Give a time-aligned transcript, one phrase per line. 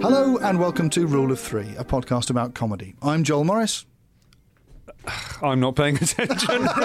[0.00, 2.94] Hello, and welcome to Rule of Three, a podcast about comedy.
[3.02, 3.84] I'm Joel Morris.
[5.42, 6.66] I'm not paying attention.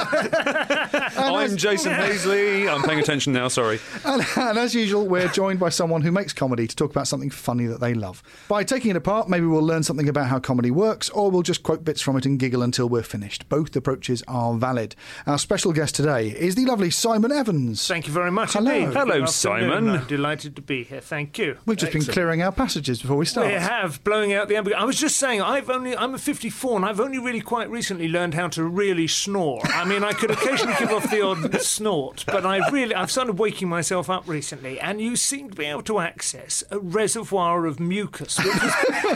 [1.17, 2.67] I'm Jason Hazeley.
[2.67, 3.79] I'm paying attention now, sorry.
[4.05, 7.29] And, and as usual, we're joined by someone who makes comedy to talk about something
[7.29, 8.21] funny that they love.
[8.47, 11.63] By taking it apart, maybe we'll learn something about how comedy works, or we'll just
[11.63, 13.47] quote bits from it and giggle until we're finished.
[13.49, 14.95] Both approaches are valid.
[15.25, 17.87] Our special guest today is the lovely Simon Evans.
[17.87, 18.71] Thank you very much Hello.
[18.71, 18.93] indeed.
[18.93, 19.89] Hello, Simon.
[19.89, 21.01] I'm delighted to be here.
[21.01, 21.57] Thank you.
[21.65, 23.47] We've just been clearing our passages before we start.
[23.47, 24.81] We have blowing out the ambiguity.
[24.81, 28.07] I was just saying, I've only I'm a 54, and I've only really quite recently
[28.11, 29.61] learned how to really snore.
[29.65, 33.39] I mean, I could occasionally give off the odd snort, but I really I've started
[33.39, 37.79] waking myself up recently, and you seem to be able to access a reservoir of
[37.79, 38.47] mucus, which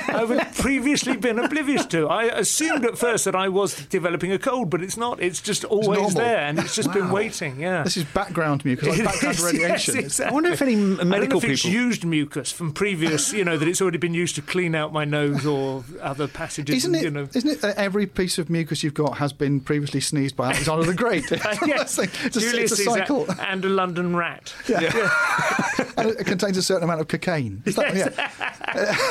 [0.09, 2.07] I've previously been oblivious to.
[2.07, 5.21] I assumed at first that I was developing a cold, but it's not.
[5.21, 6.09] It's just always normal.
[6.11, 7.59] there, and it's just been waiting.
[7.59, 7.83] Yeah.
[7.83, 9.95] This is background mucus, like background is, radiation.
[9.95, 10.31] yes, exactly.
[10.31, 11.79] I wonder if any I don't know medical if it's people.
[11.79, 15.05] used mucus from previous, you know, that it's already been used to clean out my
[15.05, 16.75] nose or other passages.
[16.77, 17.21] Isn't and, it, You know.
[17.23, 20.85] not it that every piece of mucus you've got has been previously sneezed by Alexander
[20.85, 21.29] the Great?
[21.65, 23.25] yes, it's, a, Julius it's a Caesar cycle.
[23.41, 24.53] and a London rat.
[24.67, 24.81] Yeah.
[24.81, 25.91] yeah.
[25.97, 27.61] and it contains a certain amount of cocaine.
[27.65, 28.31] Is that, yeah.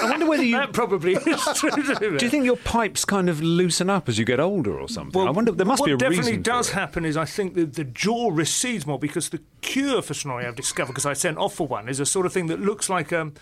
[0.03, 0.57] I wonder whether you.
[0.57, 1.71] That probably is true.
[1.71, 5.27] Do you think your pipes kind of loosen up as you get older or something?
[5.27, 5.53] I wonder.
[5.53, 6.43] There must what be a definitely reason.
[6.43, 6.81] does for it.
[6.81, 10.57] happen is I think that the jaw recedes more because the cure for snoring I've
[10.57, 13.13] discovered because I sent off for one is a sort of thing that looks like
[13.13, 13.35] um,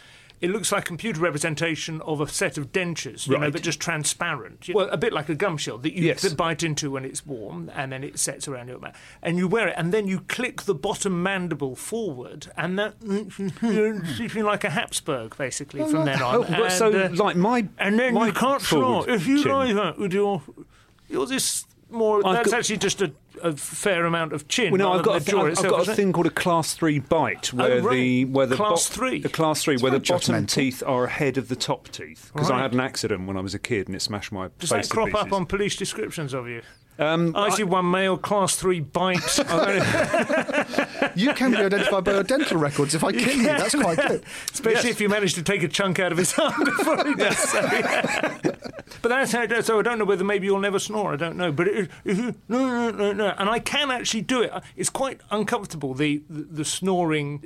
[0.43, 4.69] it looks like computer representation of a set of dentures, you know, but just transparent.
[4.75, 6.31] Well, a bit like a gum shield that you Yes.
[6.35, 9.69] bite into when it's warm, and then it sets around your mouth, and you wear
[9.69, 12.97] it, and then you click the bottom mandible forward, and that
[13.63, 16.35] you're sleeping like a Habsburg basically from then on.
[16.35, 17.69] Oh, but so uh, like my.
[17.79, 19.09] and then my you can't forward.
[19.09, 19.53] If you chin.
[19.53, 20.43] lie that with your,
[21.09, 22.27] you're this more.
[22.27, 24.73] I've that's got- actually just a, a fair amount of chin.
[24.73, 25.95] Well, no, I've got, a, the jaw I've, I've got a it?
[25.95, 27.95] thing called a class three bite, oh, where right.
[27.95, 29.21] the where the Class three?
[29.21, 32.31] the class three, where the bottom teeth are ahead of the top teeth.
[32.33, 34.71] Because I had an accident when I was a kid and it smashed my Does
[34.71, 36.63] face that crop up on police descriptions of you?
[36.99, 39.19] Um, I see one male class three bite.
[41.15, 43.43] You can be identified by your dental records if I kill you.
[43.45, 44.23] That's quite good.
[44.53, 44.97] Especially Yes.
[44.97, 47.61] if you manage to take a chunk out of his arm before he does so.
[47.61, 48.39] yeah.
[49.03, 49.67] But that's how it does.
[49.67, 51.13] So I don't know whether maybe you'll never snore.
[51.13, 51.53] I don't know.
[51.53, 53.35] But it, if you, no, no, no, no.
[53.37, 54.53] And I can actually do it.
[54.77, 57.43] It's quite uncomfortable, the, the, the snoring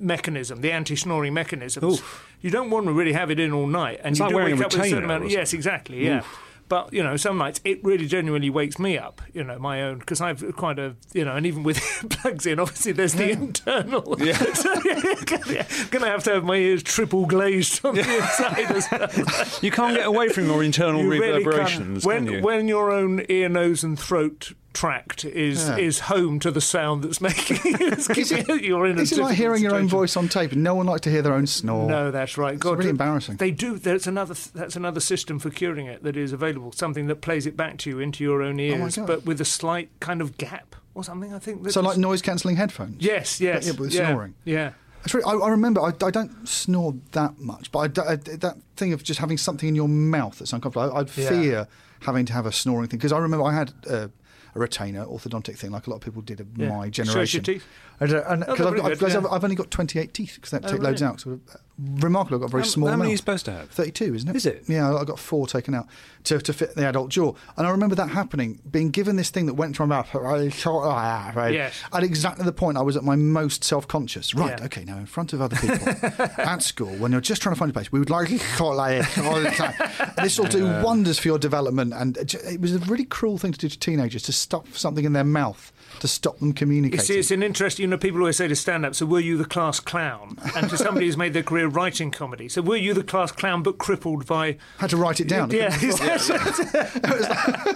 [0.00, 1.94] mechanism, the anti snoring mechanism.
[2.42, 4.00] You don't want to really have it in all night.
[4.02, 5.30] And It's you like do wearing wake a up with a certain amount.
[5.30, 6.04] yes, exactly.
[6.04, 6.22] Yeah.
[6.68, 9.22] But you know, some nights it really genuinely wakes me up.
[9.32, 11.78] You know, my own because I've quite a you know, and even with
[12.10, 14.16] plugs in, obviously there's the internal.
[14.28, 14.36] Yeah.
[14.54, 19.58] so, yeah, gonna have to have my ears triple glazed on the inside as well.
[19.62, 22.06] you can't get away from your internal You really reverberations, can't.
[22.06, 22.42] When can you?
[22.42, 25.76] when your own ear, nose, and throat tract is Yeah.
[25.76, 29.36] is home to the sound that's making it's keeping you're in a Is it like
[29.36, 30.52] hearing your own voice on tape?
[30.52, 31.88] No one likes to hear their own snore.
[31.88, 32.58] No, that's right.
[32.58, 33.36] God, really embarrassing.
[33.36, 33.76] They do.
[33.78, 34.34] That's another.
[34.54, 36.70] That's another system for curing it that is available.
[36.72, 39.44] Something that plays it back to you into your own ears, Oh but with a
[39.44, 41.34] slight kind of gap or something.
[41.34, 41.62] I think.
[41.70, 43.02] So, is- like noise cancelling headphones?
[43.02, 43.40] Yes.
[43.40, 43.66] Yes.
[43.66, 44.34] yeah, but with yeah, snoring.
[44.44, 44.72] Yeah.
[45.12, 49.02] Really, I, I remember, I, I don't snore that much, but I that thing of
[49.02, 51.28] just having something in your mouth that's uncomfortable, I, I'd Yeah.
[51.28, 51.68] fear
[52.00, 52.98] having to have a snoring thing.
[52.98, 54.08] Because I remember I had uh,
[54.54, 56.68] a retainer, orthodontic thing, like a lot of people did of Yeah.
[56.70, 57.44] my Shows your generation.
[57.44, 57.64] teeth?
[58.00, 59.18] And, uh, and- Oh, 'cause I've, got- good, yeah.
[59.18, 61.24] I've, I've only got 28 teeth because that Oh, take loads out.
[61.26, 62.36] Of, uh, remarkable.
[62.36, 63.08] I've got a very small how many mouth.
[63.08, 63.70] are you supposed to have?
[63.70, 64.36] 32, isn't it?
[64.36, 64.64] Is it?
[64.68, 65.86] Yeah, I got four taken out
[66.24, 67.32] to, to fit the adult jaw.
[67.56, 71.54] And I remember that happening, being given this thing that went to my mouth right,
[71.54, 71.74] Yes.
[71.92, 74.34] at exactly the point I was at my most self conscious.
[74.34, 74.64] Right, Yeah.
[74.66, 75.88] okay, now in front of other people
[76.38, 78.76] at school, when you're just trying to find a place, we would like to talk
[78.76, 79.74] like this all the time.
[80.22, 81.92] this will do wonders for your development.
[81.94, 85.12] And it was a really cruel thing to do to teenagers to stuff something in
[85.12, 87.04] their mouth to stop them communicating.
[87.04, 87.78] see, it's an interest.
[87.78, 90.76] You know, people always say to stand-up, "So were you the class clown?" And to
[90.76, 94.26] somebody who's made their career writing comedy, so were you the class clown but crippled
[94.26, 94.56] by?
[94.78, 95.50] had to write it down.
[95.50, 96.66] Yeah, exactly.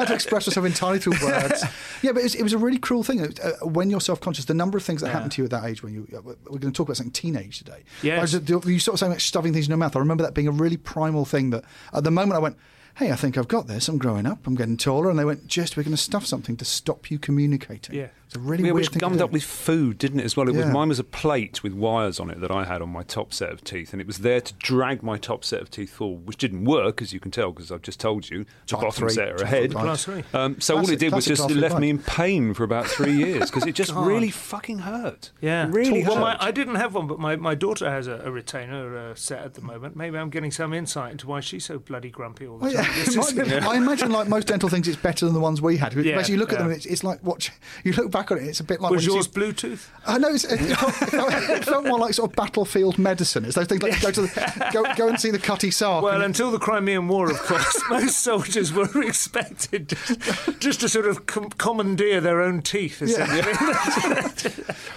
[0.00, 1.64] had to express myself entirely through words.
[2.02, 3.20] yeah, but it was, it was a really cruel thing.
[3.20, 5.82] Uh, when you're self-conscious, the number of things that happen to you at that age
[5.82, 7.84] when you uh, we're going to talk about something teenage today.
[8.02, 8.34] Yes.
[8.34, 9.96] I uh, you sort of saying like stuffing things in your mouth.
[9.96, 11.50] I remember that being a really primal thing.
[11.50, 12.56] That at the moment I went.
[13.00, 13.88] Hey, I think I've got this.
[13.88, 14.46] I'm growing up.
[14.46, 15.08] I'm getting taller.
[15.08, 17.94] And they went, just we're going to stuff something to stop you communicating.
[17.94, 18.08] Yeah.
[18.30, 18.92] It's a really Yeah, weird which thing.
[18.92, 19.24] to gummed do.
[19.24, 20.48] up with food, didn't it, as well?
[20.48, 23.02] It was mine was a plate with wires on it that I had on my
[23.02, 25.90] top set of teeth, and it was there to drag my top set of teeth
[25.90, 28.82] forward, which didn't work, as you can tell, because I've just told you the Type
[28.82, 29.72] bottom three, set are ahead.
[29.98, 30.22] three.
[30.32, 32.86] Um, so all it did was just it three left me in pain for about
[32.86, 35.32] three years because it just really fucking hurt.
[35.40, 36.36] Yeah, It really well, my.
[36.40, 39.54] I didn't have one, but my, my daughter has a, a retainer uh, set at
[39.54, 39.96] the moment.
[39.96, 42.84] Maybe I'm getting some insight into why she's so bloody grumpy all the Oh, time.
[42.84, 43.52] yeah, This it is- might be.
[43.66, 45.94] I imagine, like most dental things, it's better than the ones we had.
[45.94, 46.58] Yeah, you look at yeah.
[46.58, 47.50] them, and it's, it's like watch.
[47.82, 49.88] You look back on it, it's a bit like Was yours Bluetooth?
[50.06, 53.44] Uh, I know it's, it, felt, it, felt, more like sort of battlefield medicine.
[53.44, 56.04] It's those things like go to the, go, go and see the Cutty Sark.
[56.04, 60.88] Well, and- until the Crimean War, of course, most soldiers were expected just, just to
[60.88, 63.00] sort of com- commandeer their own teeth.
[63.02, 63.42] Essentially.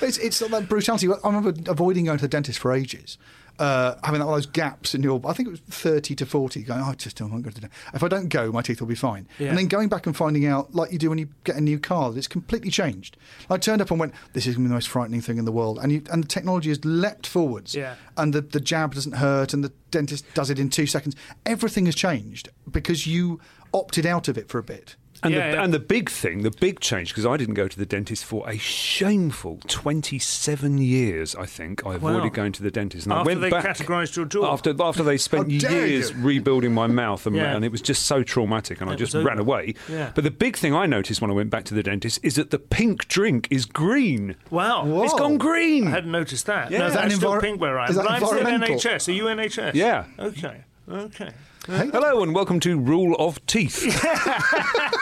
[0.02, 1.08] it's, it's like that brutality.
[1.10, 3.18] I remember avoiding going to the dentist for ages.
[3.59, 6.81] Uh, having all those gaps in your, I think it was 30 to 40, going,
[6.81, 7.69] oh, I just don't want to go to the.
[7.94, 9.27] If I don't go, my teeth will be fine.
[9.38, 9.50] Yeah.
[9.50, 11.77] And then going back and finding out, like you do when you get a new
[11.77, 13.15] car, that it's completely changed.
[13.50, 15.45] I turned up and went, this is going to be the most frightening thing in
[15.45, 15.79] the world.
[15.81, 17.75] And, you, and the technology has leapt forwards.
[17.75, 17.95] Yeah.
[18.17, 21.15] And the, the jab doesn't hurt, and the dentist does it in two seconds.
[21.45, 23.39] Everything has changed because you
[23.73, 24.95] opted out of it for a bit.
[25.24, 25.64] And, Yeah, the, yeah.
[25.64, 28.48] and the big thing, the big change, because I didn't go to the dentist for
[28.50, 31.86] a shameful 27 years, I think.
[31.86, 32.30] I avoided Wow.
[32.30, 33.06] going to the dentist.
[33.06, 34.52] And I After went they back, categorised your jaw.
[34.52, 36.16] After, after they spent years you.
[36.18, 37.56] rebuilding my mouth, and, Yeah.
[37.56, 39.75] and it was just so traumatic, and I just ran away.
[39.90, 40.12] Yeah.
[40.14, 42.52] But the big thing I noticed when I went back to the dentist is that
[42.52, 44.36] the pink drink is green.
[44.50, 44.86] Wow.
[44.86, 45.04] Whoa.
[45.04, 45.88] It's gone green.
[45.88, 46.70] I hadn't noticed that.
[46.72, 46.80] Yeah.
[46.80, 47.90] No, Is that that's an still envir- pink where I am.
[47.92, 48.75] is that But I'm still environmental?
[48.75, 49.08] NHS.
[49.08, 49.74] Are you NHS?
[49.75, 50.06] Yeah.
[50.20, 50.58] Okay.
[50.90, 51.30] Okay.
[51.65, 53.83] Hello and welcome to Rule of Teeth.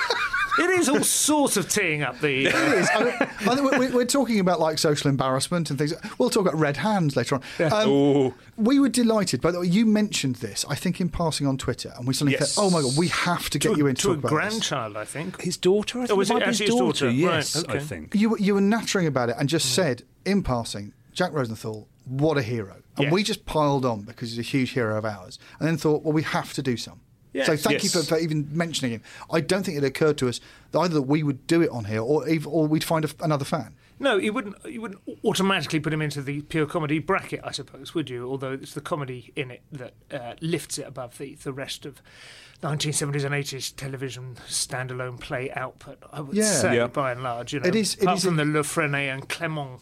[0.60, 2.48] It is all sorts of teeing up the.
[2.48, 2.90] It is.
[2.94, 5.94] I, mean, I think we're, we're talking about like social embarrassment and things.
[6.18, 7.72] We'll talk about red hands later on.
[7.72, 8.34] Um, Ooh.
[8.58, 9.40] we were delighted.
[9.42, 12.34] By the way, you mentioned this, I think, in passing on Twitter, and we suddenly
[12.38, 12.56] Yes.
[12.56, 14.30] thought, "Oh my god, we have to get you in to, to talk a about
[14.30, 15.42] grandchild, I think.
[15.42, 17.10] His daughter, I think Oh, was it might be his actually his daughter.
[17.10, 18.14] Yes, Right, I think.
[18.14, 22.38] You were- you were nattering about it and just said in passing, Jack Rosenthal, what
[22.38, 23.14] a hero, and Yes.
[23.14, 26.14] we just piled on because he's a huge hero of ours, and then thought, well,
[26.14, 27.00] we have to do some.
[27.34, 27.46] Yes.
[27.46, 29.02] So thank you for, for even mentioning him.
[29.32, 30.42] I don't think it occurred to us
[30.72, 33.10] that either that we would do it on here, or ev- or we'd find a,
[33.22, 33.76] another fan.
[34.00, 34.56] No, you wouldn't.
[34.66, 38.28] You wouldn't automatically put him into the pure comedy bracket, I suppose, would you?
[38.30, 42.02] Although it's the comedy in it that uh, lifts it above the the rest of
[42.64, 46.00] 1970s and 80s television standalone play output.
[46.12, 46.44] I would Yeah.
[46.52, 46.88] say, Yeah.
[46.88, 49.08] by and large, you know, It is- it apart is from a- the La Frenais
[49.14, 49.80] and Clement.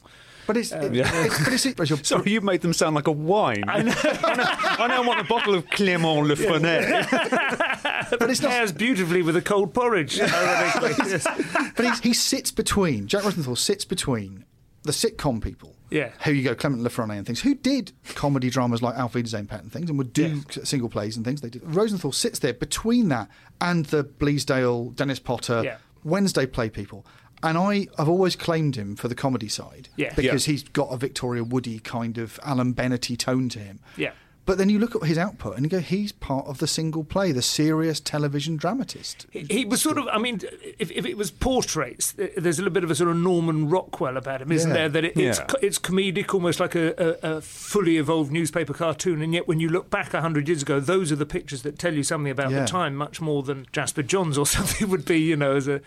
[0.49, 3.11] But it's, it, it's, but it's, it's your, Sorry, you made them sound like a
[3.11, 3.65] wine.
[3.67, 3.93] I know.
[4.03, 8.09] I, now want a bottle of Clement La Frenais.
[8.19, 8.49] but it's not.
[8.49, 10.17] Pairs beautifully with a cold porridge.
[10.19, 11.27] Yes.
[11.75, 14.43] But he's, he sits between, Jack Rosenthal sits between
[14.81, 16.09] the sitcom people, Yeah.
[16.25, 19.45] who you go, Clement La Frenais and things, who did comedy dramas like Auf Wiedersehen
[19.45, 21.41] Pat and things, and would do s- single plays and things.
[21.41, 21.61] They did.
[21.63, 23.29] Rosenthal sits there between that
[23.61, 25.77] and the Bleasdale, Dennis Potter, Yeah.
[26.03, 27.05] Wednesday play people.
[27.41, 30.13] And I, I've always claimed him for the comedy side Yeah.
[30.15, 30.51] because Yeah.
[30.51, 33.79] he's got a Victoria Woody kind of Alan Bennett tone to him.
[33.95, 34.11] Yeah.
[34.45, 37.03] But then you look at his output and you go, he's part of the single
[37.03, 39.27] play, the serious television dramatist.
[39.29, 40.41] He, he was sort of, I mean,
[40.79, 44.17] if, if it was portraits, there's a little bit of a sort of Norman Rockwell
[44.17, 44.75] about him, isn't Yeah.
[44.75, 44.89] there?
[44.89, 45.45] That it, it's Yeah.
[45.61, 49.21] it's comedic, almost like a, a, a fully evolved newspaper cartoon.
[49.21, 51.93] And yet, when you look back hundred years ago, those are the pictures that tell
[51.93, 52.61] you something about Yeah.
[52.61, 55.79] the time, much more than Jasper Johns or something would be, you know, as a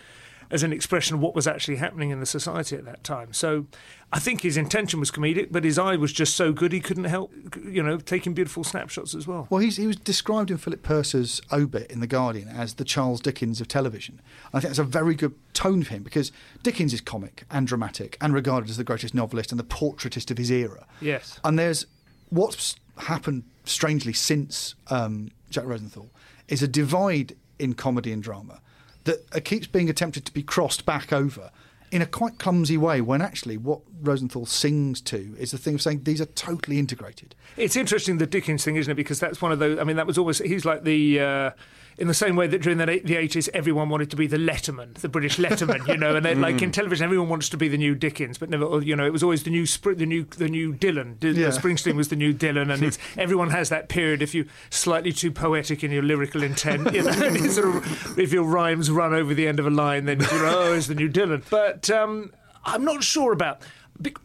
[0.51, 3.33] as an expression of what was actually happening in the society at that time.
[3.33, 3.67] So,
[4.13, 7.05] I think his intention was comedic, but his eye was just so good he couldn't
[7.05, 7.33] help,
[7.65, 9.47] you know, taking beautiful snapshots as well.
[9.49, 13.21] Well, he's, he was described in Philip Purser's obit in The Guardian as the Charles
[13.21, 14.21] Dickens of television.
[14.45, 16.31] And I think that's a very good tone for him because
[16.61, 20.37] Dickens is comic and dramatic and regarded as the greatest novelist and the portraitist of
[20.37, 20.85] his era.
[21.01, 21.39] Yes.
[21.43, 21.87] And there's
[22.29, 26.11] what's happened strangely since um, Jack Rosenthal
[26.47, 28.61] is a divide in comedy and drama
[29.05, 31.51] that keeps being attempted to be crossed back over
[31.91, 35.81] in a quite clumsy way when actually what Rosenthal sings to is the thing of
[35.81, 37.35] saying these are totally integrated.
[37.55, 38.95] It's interesting the Dickens thing, isn't it?
[38.95, 39.77] Because that's one of those.
[39.77, 41.19] I mean, that was always he's like the.
[41.19, 41.51] Uh,
[41.97, 44.93] in the same way that during the, the 80s everyone wanted to be the Letterman,
[44.95, 46.73] the British Letterman, you know, and then like in Mm.
[46.73, 49.43] television everyone wants to be the new Dickens, but never, you know, it was always
[49.43, 51.19] the new Spr- the new the new Dylan.
[51.19, 51.47] D- Yeah.
[51.49, 54.21] Springsteen was the new Dylan, and it's, everyone has that period.
[54.21, 57.11] If you slightly too poetic in your lyrical intent, you know,
[57.49, 60.73] sort of, if your rhymes run over the end of a line, then you're oh,
[60.73, 61.43] it's the new Dylan.
[61.49, 62.31] But um,
[62.65, 63.61] I'm not sure about.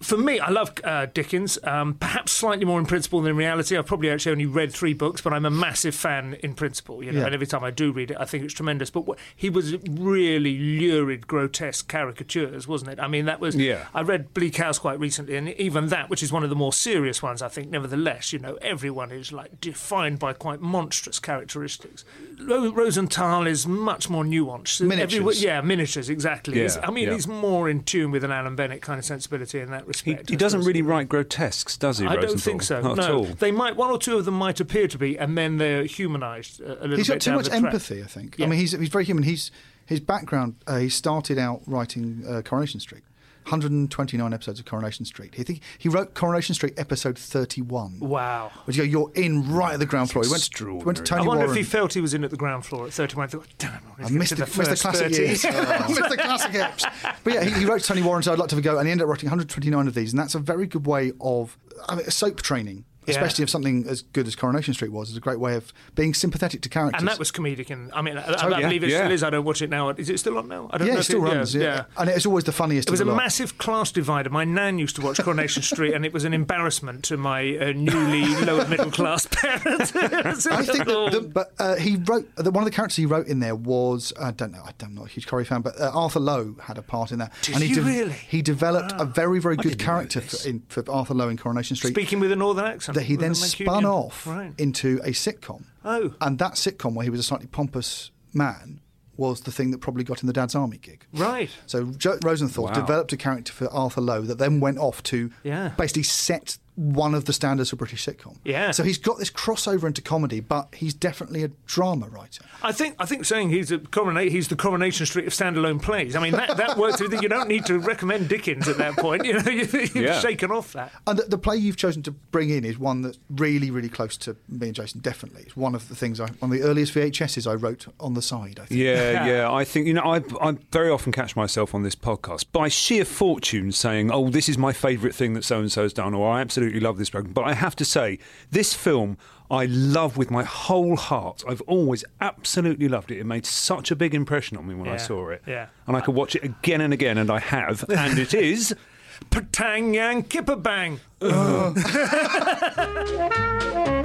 [0.01, 3.77] For me, I love uh, Dickens, um, perhaps slightly more in principle than in reality.
[3.77, 7.05] I've probably actually only read three books, but I'm a massive fan in principle.
[7.05, 7.27] You know, Yeah.
[7.27, 8.91] and every time I do read it, I think it's tremendous.
[8.91, 12.99] But what, he was really lurid, grotesque caricatures, wasn't it?
[13.01, 13.55] I mean, that was.
[13.57, 13.87] Yeah.
[13.95, 16.73] I read Bleak House quite recently, and even that, which is one of the more
[16.73, 22.05] serious ones, I think, nevertheless, you know, everyone is like defined by quite monstrous characteristics.
[22.43, 24.81] Ro- Rosenthal is much more nuanced.
[24.81, 25.21] Miniatures.
[25.21, 26.61] Every- yeah, miniatures, exactly.
[26.63, 27.15] Yeah, I mean, yeah.
[27.15, 30.29] he's more in tune with an Alan Bennett kind of sensibility in that He, respect.
[30.31, 32.07] he I doesn't really write grotesques, does he?
[32.07, 32.81] I don't think so.
[32.81, 33.25] Not no, at all.
[33.25, 33.77] they might.
[33.77, 36.69] One or two of them might appear to be, and then they're humanised a, a
[36.69, 36.99] little He's bit.
[36.99, 38.37] He's got too down much empathy, I think.
[38.39, 38.47] Yeah.
[38.47, 39.25] I mean, he's he's very human.
[39.25, 39.51] He's
[39.87, 40.57] his background.
[40.67, 43.03] Uh, he started out writing uh, Coronation Street.
[43.49, 45.35] 129 episodes of Coronation Street.
[45.35, 47.99] He think he wrote Coronation Street episode 31.
[48.01, 48.51] Wow.
[48.67, 50.25] Which you go, you're in right at the ground floor.
[50.25, 50.85] He went, Extraordinary.
[50.85, 51.51] went to I Tony wonder Warren.
[51.51, 53.25] if he felt he was in at the ground floor at 31.
[53.25, 55.43] I thought, damn, I I missed the, missed the classic years.
[55.45, 57.15] missed the classic eps.
[57.25, 58.79] But yeah, he, he wrote to Tony Warren, so I'd like to have a go,
[58.79, 61.57] and he ended up writing 129 of these, and that's a very good way of
[61.89, 62.85] I mean, soap training.
[63.09, 63.15] Yeah.
[63.15, 66.15] Especially if something as good as Coronation Street was, is a great way of being
[66.15, 67.01] sympathetic to characters.
[67.01, 67.71] And that was comedic.
[67.71, 68.63] And I mean, I, I Totally.
[68.63, 68.99] believe it Yeah.
[68.99, 69.23] still is.
[69.23, 69.91] I don't watch it now.
[69.91, 70.69] Is it still on now?
[70.73, 71.55] I don't yeah, know it if still runs.
[71.55, 71.85] Yeah.
[71.97, 72.89] and it's always the funniest.
[72.89, 73.23] It was a of the lot.
[73.23, 74.31] massive class divider.
[74.31, 77.73] My nan used to watch Coronation Street, and it was an embarrassment to my uh,
[77.73, 79.93] newly lower middle class parents.
[79.97, 83.27] I think that, the, but uh, he wrote that one of the characters he wrote
[83.27, 86.21] in there was I don't know I'm not a huge Corrie fan, but uh, Arthur
[86.21, 87.33] Lowe had a part in that.
[87.43, 88.13] Did and he he really?
[88.13, 91.93] He developed a very very good character for, in, for Arthur Lowe in Coronation Street
[91.93, 92.98] Speaking with a northern accent.
[92.99, 94.53] That he then spun off Right.
[94.59, 95.65] into a sitcom.
[95.85, 96.13] Oh.
[96.21, 98.81] and that sitcom where he was a slightly pompous man
[99.17, 101.05] was the thing that probably got him the Dad's Army gig.
[101.13, 101.51] Right.
[101.67, 102.73] So jo- Rosenthal Wow.
[102.73, 105.71] developed a character for Arthur Lowe that then went off to Yeah.
[105.79, 108.37] basically set one of the standards for British sitcom.
[108.45, 108.71] Yeah.
[108.71, 112.45] So he's got this crossover into comedy, but he's definitely a drama writer.
[112.63, 116.15] I think I think saying he's a corona- he's the Coronation Street of standalone plays.
[116.15, 117.01] I mean that that works.
[117.01, 119.25] You don't need to recommend Dickens at that point.
[119.29, 120.21] You know, you've Yeah.
[120.21, 120.93] shaken off that.
[121.07, 124.17] And the, the play you've chosen to bring in is one that's really, really close
[124.19, 125.01] to me and Jason.
[125.01, 128.15] Definitely, it's one of the things I, one of the earliest VHSs I wrote on
[128.15, 128.61] the side.
[128.63, 128.81] I think.
[128.81, 129.53] Yeah, yeah.
[129.53, 130.03] I think you know.
[130.03, 134.49] I I very often catch myself on this podcast by sheer fortune saying, "Oh, this
[134.49, 137.33] is my favourite thing that so and so's done," or "I absolutely love this program."
[137.33, 138.19] But I have to say,
[138.51, 139.17] this film
[139.51, 141.43] I love with my whole heart.
[141.49, 143.19] I've always absolutely loved it.
[143.19, 145.43] It made such a big impression on me when I saw it.
[145.47, 145.69] yeah.
[145.87, 147.85] and I could watch it again and again, and I have.
[147.89, 148.75] And it is.
[149.31, 150.55] Patang yang kipper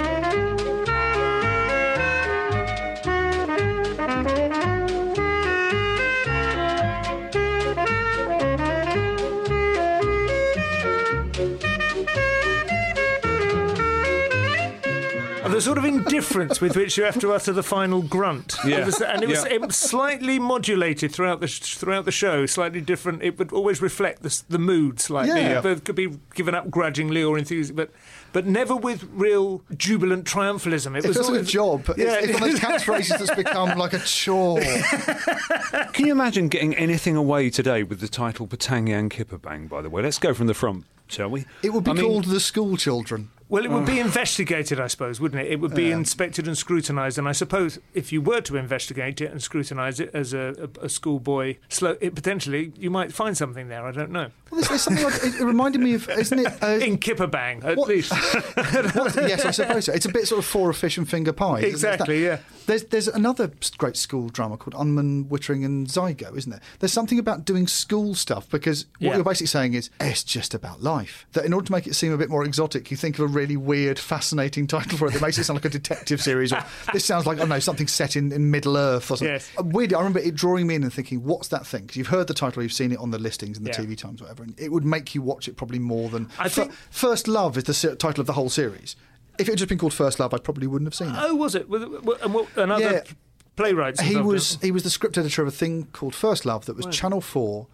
[15.61, 18.55] the sort of indifference with which you have to utter the final grunt.
[18.65, 18.77] Yeah.
[18.77, 19.53] It was, and it was, Yeah.
[19.53, 23.21] it was slightly modulated throughout the sh- throughout the show, slightly different.
[23.21, 25.39] It would always reflect the, s- the mood slightly.
[25.39, 25.61] Yeah.
[25.61, 27.91] But it could be given up grudgingly or enthusiastic, but
[28.33, 30.97] but never with real jubilant triumphalism.
[30.97, 31.89] It, It was feels like a job.
[31.89, 32.15] It's, Yeah.
[32.21, 34.61] it's one of those catchphrases that's become like a chore.
[35.93, 39.67] Can you imagine getting anything away today with the title Patang Yang Kipper Bang?
[39.67, 41.45] By the way, let's go from the front, shall we?
[41.61, 43.29] It would be I mean- called The School Children.
[43.51, 44.05] Well, it would be oh.
[44.05, 45.51] investigated, I suppose, wouldn't it?
[45.51, 47.17] It would be inspected and scrutinised.
[47.17, 50.85] And I suppose if you were to investigate it and scrutinise it as a, a,
[50.85, 53.85] a schoolboy, slow, it, potentially you might find something there.
[53.85, 54.29] I don't know.
[54.51, 56.47] Well, there's, something like, it, reminded me of, isn't it?
[56.61, 58.11] Uh, In Kipperbang, at What- least.
[58.55, 59.93] what- yes, I suppose so.
[59.93, 61.59] It's a bit sort of for a fish and finger pie.
[61.59, 61.67] isn't it?
[61.67, 62.39] It's Exactly, yeah.
[62.67, 66.61] There's there's another great school drama called Unman, Wittering, and Zigo, isn't there?
[66.79, 69.15] There's something about doing school stuff because what Yeah.
[69.15, 71.25] you're basically saying is it's just about life.
[71.33, 73.27] That in order to make it seem a bit more exotic, you think of a
[73.27, 76.53] really weird, fascinating title for it that makes it sound like a detective series.
[76.53, 79.27] Or this sounds like I don't know something set in, in Middle Earth or something.
[79.33, 79.49] Yes.
[79.57, 81.81] Uh, Weirdly, I remember it drawing me in and thinking, what's that thing?
[81.83, 83.77] Because you've heard the title, you've seen it on the listings and the Yeah.
[83.85, 86.29] TV times, whatever, and it would make you watch it probably more than.
[86.39, 88.95] I think- First Love is the se- title of the whole series.
[89.39, 91.19] If it had just been called First Love, I probably wouldn't have seen it.
[91.23, 91.67] oh, was it?
[91.69, 93.13] Was it- wa- and Another Yeah.
[93.55, 93.99] playwright.
[94.01, 94.61] he was it?
[94.65, 97.67] he was the script editor of a thing called First Love that was Channel Four,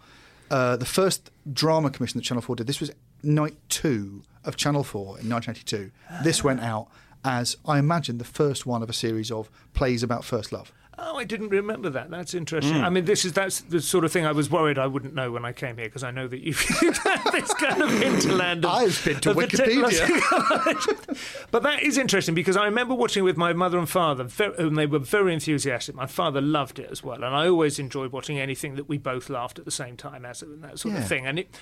[0.50, 2.66] uh, the first drama commission that Channel Four did.
[2.66, 2.90] This was
[3.22, 5.90] night two of Channel Four in 1982.
[6.22, 6.88] This went out,
[7.24, 10.72] as I imagine the first one of a series of plays about first love.
[11.00, 12.10] Oh, I didn't remember that.
[12.10, 12.78] That's interesting.
[12.78, 12.84] Hmm.
[12.84, 15.30] I mean, this is that's the sort of thing I was worried I wouldn't know
[15.30, 18.64] when I came here because I know that you've had this kind of hinterland.
[18.64, 21.46] Of, I've been to Wikipedia.
[21.50, 24.26] but that is interesting because I remember watching it with my mother and father,
[24.58, 25.94] and they were very enthusiastic.
[25.94, 29.28] My father loved it as well, and I always enjoyed watching anything that we both
[29.30, 31.00] laughed at the same time as and that sort Yeah.
[31.00, 31.26] of thing.
[31.26, 31.54] And it.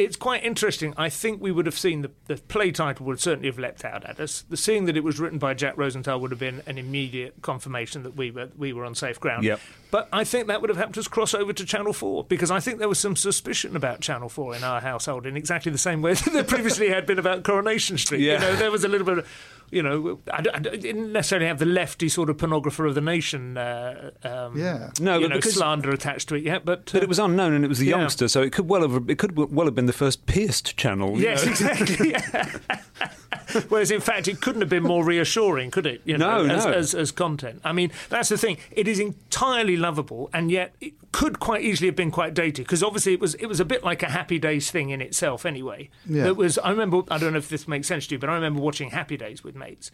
[0.00, 0.94] It's quite interesting.
[0.96, 4.04] I think we would have seen the, the play title would certainly have leapt out
[4.04, 4.42] at us.
[4.48, 8.02] The seeing that it was written by Jack Rosenthal would have been an immediate confirmation
[8.04, 9.44] that we were we were on safe ground.
[9.44, 9.60] Yep.
[9.90, 12.60] But I think that would have helped us cross over to Channel 4 because I
[12.60, 16.00] think there was some suspicion about Channel 4 in our household in exactly the same
[16.00, 18.20] way that there previously had been about Coronation Street.
[18.20, 18.34] Yeah.
[18.34, 19.28] You know, there was a little bit of,
[19.70, 23.56] you know, I, I didn't necessarily have the lefty sort of pornographer of the nation
[23.56, 24.90] uh, um, Yeah.
[25.00, 26.64] No, you but know, because- slander attached to it yet.
[26.64, 27.98] But, uh, But it was unknown, and it was the Yeah.
[27.98, 31.16] youngster, so it could well have it could well have been the first pierced channel.
[31.16, 31.50] you Yes, know.
[31.52, 32.14] exactly.
[33.68, 36.02] Whereas, in fact, it couldn't have been more reassuring, could it?
[36.04, 36.72] You know, No, as, no.
[36.72, 37.60] As, as content.
[37.64, 38.58] I mean, that's the thing.
[38.70, 42.82] It is entirely lovable, and yet it could quite easily have been quite dated because
[42.82, 45.44] obviously it was it was a bit like a Happy Days thing in itself.
[45.44, 46.26] Anyway, Yeah.
[46.26, 46.58] it was.
[46.58, 47.02] I remember.
[47.10, 49.42] I don't know if this makes sense to you, but I remember watching Happy Days
[49.44, 49.90] with mates.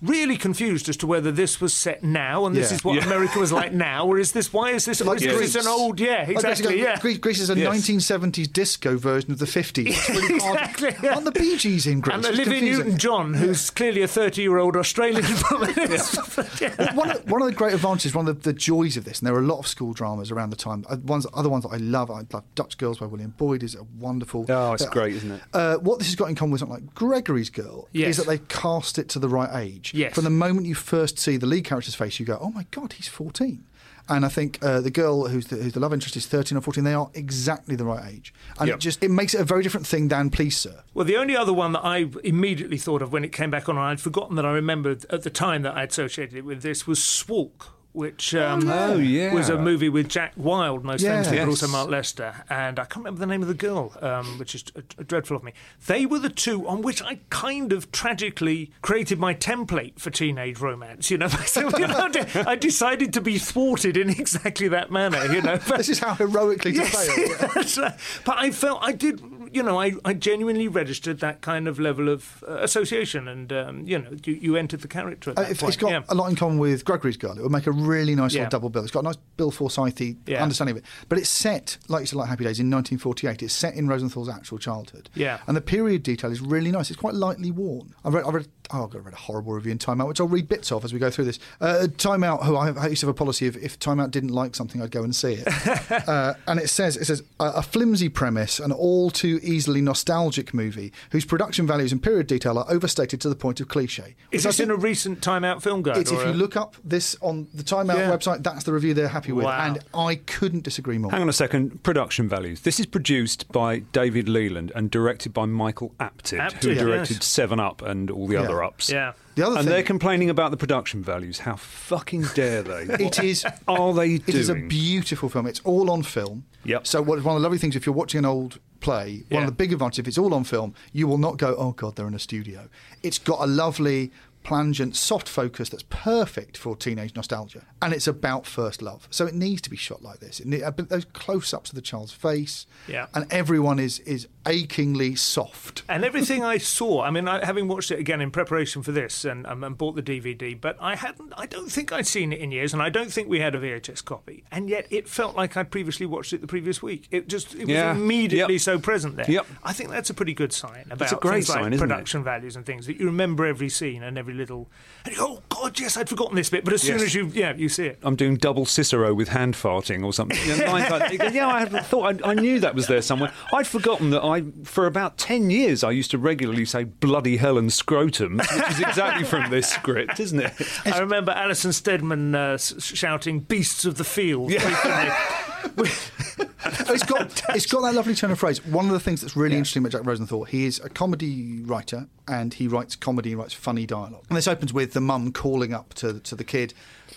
[0.00, 2.76] Really confused as to whether this was set now and this Yeah.
[2.76, 3.06] is what Yeah.
[3.06, 5.00] America was like now, or is this why is this?
[5.00, 5.54] Like is this Greece.
[5.56, 5.98] an old?
[5.98, 6.42] Yeah, exactly.
[6.50, 6.98] basically, yeah.
[7.00, 7.68] Greece, Greece is a Yes.
[7.88, 10.08] 1970s disco version of the 50s.
[10.08, 10.34] Really.
[10.48, 11.14] Exactly, yeah.
[11.14, 12.14] Aren't the Bee Gees in Greece?
[12.14, 12.60] And It's Olivia.
[12.76, 15.74] Newton-John, who's clearly a 30-year-old Australian woman.
[15.76, 19.18] Well, one, of, one of the great advantages, one of the, the joys of this,
[19.18, 20.84] and there are a lot of school dramas around the time.
[20.88, 23.74] Uh, ones, other ones that I love, I love Dutch Girls by William Boyd is
[23.74, 24.46] a wonderful.
[24.48, 25.40] Oh, it's uh, great, isn't it?
[25.52, 28.10] Uh, what this has got in common with something like Gregory's Girl Yes.
[28.10, 29.87] is that they cast it to the right age.
[29.94, 30.14] Yes.
[30.14, 32.92] From the moment you first see the lead character's face, you go, "Oh my God,
[32.94, 33.64] he's 14."
[34.10, 36.62] And I think uh, the girl who's the, who's the love interest is 13 or
[36.62, 36.82] 14.
[36.82, 38.76] They are exactly the right age, and Yep.
[38.76, 40.82] it just it makes it a very different thing than Please Sir.
[40.94, 43.76] Well, the only other one that I immediately thought of when it came back on,
[43.76, 46.86] and I'd forgotten that I remembered at the time that I associated it with this,
[46.86, 47.74] was Swalk.
[47.98, 49.34] Which um, Oh, yeah.
[49.34, 51.14] was a movie with Jack Wilde, most Yeah.
[51.24, 54.38] famously, but also Mark Lester, and I can't remember the name of the girl, um,
[54.38, 55.52] which is uh, dreadful of me.
[55.88, 60.60] They were the two on which I kind of tragically created my template for teenage
[60.60, 61.10] romance.
[61.10, 62.08] You know, so, you know,
[62.46, 65.24] I decided to be thwarted in exactly that manner.
[65.34, 67.48] You know, But- This is how heroically to fail.
[67.52, 67.94] that's right.
[68.24, 69.20] But I felt I did,
[69.52, 73.86] you know, I, I genuinely registered that kind of level of uh, association, and um,
[73.86, 76.02] you know, you, you entered the character at Uh, it's got yeah.
[76.08, 77.36] a lot in common with Gregory's Girl.
[77.38, 78.42] It would make a really nice Yeah.
[78.44, 78.82] little double bill.
[78.82, 80.42] It's got a nice Bill Forsythy Yeah.
[80.42, 80.88] understanding of it.
[81.08, 83.42] But it's set, like you said, like Happy Days, in 1948.
[83.42, 85.08] It's set in Rosenthal's actual childhood.
[85.14, 85.38] Yeah.
[85.46, 86.90] And the period detail is really nice.
[86.90, 87.94] It's quite lightly worn.
[88.04, 90.08] I've read, I've read oh, I've got to read a horrible review in Time Out,
[90.08, 91.38] which I'll read bits of as we go through this.
[91.60, 94.10] Uh, Time Out, who I, I used to have a policy of if Time Out
[94.10, 95.46] didn't like something, I'd go and see it.
[96.08, 100.52] uh, and it says, it says a, a flimsy premise, an all too easily nostalgic
[100.54, 104.14] movie whose production values and period detail are overstated to the point of cliche.
[104.30, 105.98] Is Which I this in a recent Time Out film guide?
[105.98, 108.10] it's, if or you look up this on the Time Out Yeah.
[108.10, 109.44] website, that's the review they're happy with.
[109.46, 109.66] Wow.
[109.66, 111.10] And I couldn't disagree more.
[111.10, 111.82] Hang on a second.
[111.82, 112.60] Production values.
[112.62, 117.26] This is produced by David Leland and directed by Michael Apted, who directed yes.
[117.26, 118.42] Seven Up and all the Yeah.
[118.42, 118.90] other ups.
[118.90, 119.12] Yeah.
[119.34, 121.38] The other and thing, they're complaining about the production values.
[121.40, 122.82] How fucking dare they?
[123.06, 124.38] it is are they It doing?
[124.38, 125.46] is a beautiful film.
[125.46, 126.44] It's all on film.
[126.64, 126.86] Yep.
[126.86, 129.40] So what, one of the lovely things, if you're watching an old play, one Yeah.
[129.40, 131.96] of the big advantages, if it's all on film, you will not go, oh God,
[131.96, 132.68] they're in a studio.
[133.02, 134.10] It's got a lovely,
[134.48, 137.62] plangent, soft focus that's perfect for teenage nostalgia.
[137.82, 139.06] And it's about first love.
[139.10, 140.40] So it needs to be shot like this.
[140.40, 142.66] It need, uh, but those close-ups of the child's face.
[142.88, 143.06] Yeah.
[143.14, 145.82] And everyone is, is achingly soft.
[145.88, 149.24] And everything I saw, I mean, I, having watched it again in preparation for this
[149.24, 152.40] and, um, and bought the DVD, but I hadn't, I don't think I'd seen it
[152.40, 154.44] in years, and I don't think we had a VHS copy.
[154.50, 157.06] And yet it felt like I'd previously watched it the previous week.
[157.10, 157.92] It just, it was Yeah.
[157.92, 158.60] immediately Yep.
[158.62, 159.30] so present there.
[159.30, 159.46] Yep.
[159.62, 161.88] I think that's a pretty good sign about a great things like sign, isn't it?
[161.88, 164.70] production values and things, that you remember every scene and every little,
[165.04, 167.02] and you go, oh God, yes, I'd forgotten this bit, but as soon Yes.
[167.08, 167.98] as you, yeah, you see it.
[168.02, 170.38] I'm doing double Cicero with hand farting or something.
[170.46, 173.32] You know, like- yeah, I thought I, I knew that was there somewhere.
[173.52, 177.58] I'd forgotten that I, for about ten years, I used to regularly say bloody hell
[177.58, 180.52] and scrotum, which is exactly from this script, isn't it?
[180.86, 185.10] I remember Alison Steadman uh, shouting "Beasts of the Field." frequently.
[185.78, 188.64] it's got it's got that lovely turn of phrase.
[188.64, 192.06] One of the things that's really interesting about Jack Rosenthal, he is a comedy writer
[192.26, 194.24] and he writes comedy, he writes funny dialogue.
[194.28, 196.74] And this opens with the mum calling up to to the kid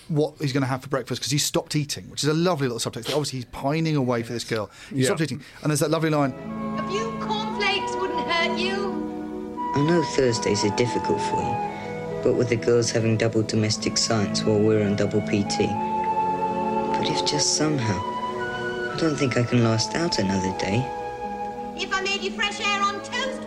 [0.07, 2.67] what he's going to have for breakfast because he's stopped eating, which is a lovely
[2.67, 3.09] little subtext.
[3.09, 4.69] Obviously, he's pining away for this girl.
[4.89, 5.05] He Yeah.
[5.05, 6.33] stopped eating, and there's that lovely line.
[6.77, 8.75] A few cornflakes wouldn't hurt you.
[9.75, 14.43] I know Thursdays are difficult for you, but with the girls having double domestic science
[14.43, 15.67] while we're on double PT.
[16.97, 18.20] But if just somehow, I
[18.97, 20.85] don't think I can last out another day.
[21.75, 23.41] If I made you fresh air on toast,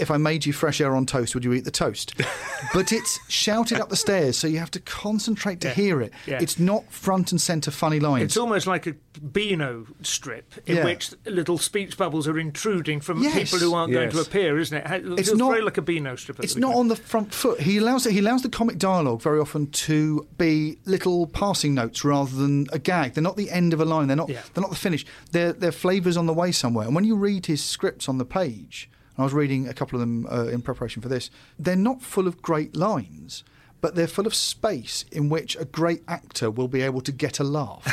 [0.00, 2.14] if I made you fresh air on toast, would you eat the toast?
[2.74, 5.74] but it's shouted up the stairs, so you have to concentrate to Yeah.
[5.74, 6.12] hear it.
[6.26, 6.38] Yeah.
[6.40, 8.24] It's not front and centre funny lines.
[8.24, 10.84] It's almost like a Beano strip in Yeah.
[10.84, 13.34] which little speech bubbles are intruding from Yes.
[13.50, 14.90] people who aren't going to appear, isn't it?
[14.90, 16.38] It It's not- very like a Beano strip.
[16.40, 17.60] It's not on the front foot.
[17.60, 18.12] He allows it.
[18.12, 22.78] He allows the comic dialogue very often to be little passing notes rather than a
[22.78, 23.14] gag.
[23.14, 24.06] They're not the end of a line.
[24.06, 24.28] They're not.
[24.28, 24.42] Yeah.
[24.54, 25.04] They're not the finish.
[25.32, 26.86] They're they're flavours on the way somewhere.
[26.86, 29.96] And when you read his scripts on the page, and I was reading a couple
[29.96, 33.44] of them uh, in preparation for this, they're not full of great lines.
[33.80, 37.38] But they're full of space in which a great actor will be able to get
[37.38, 37.84] a laugh,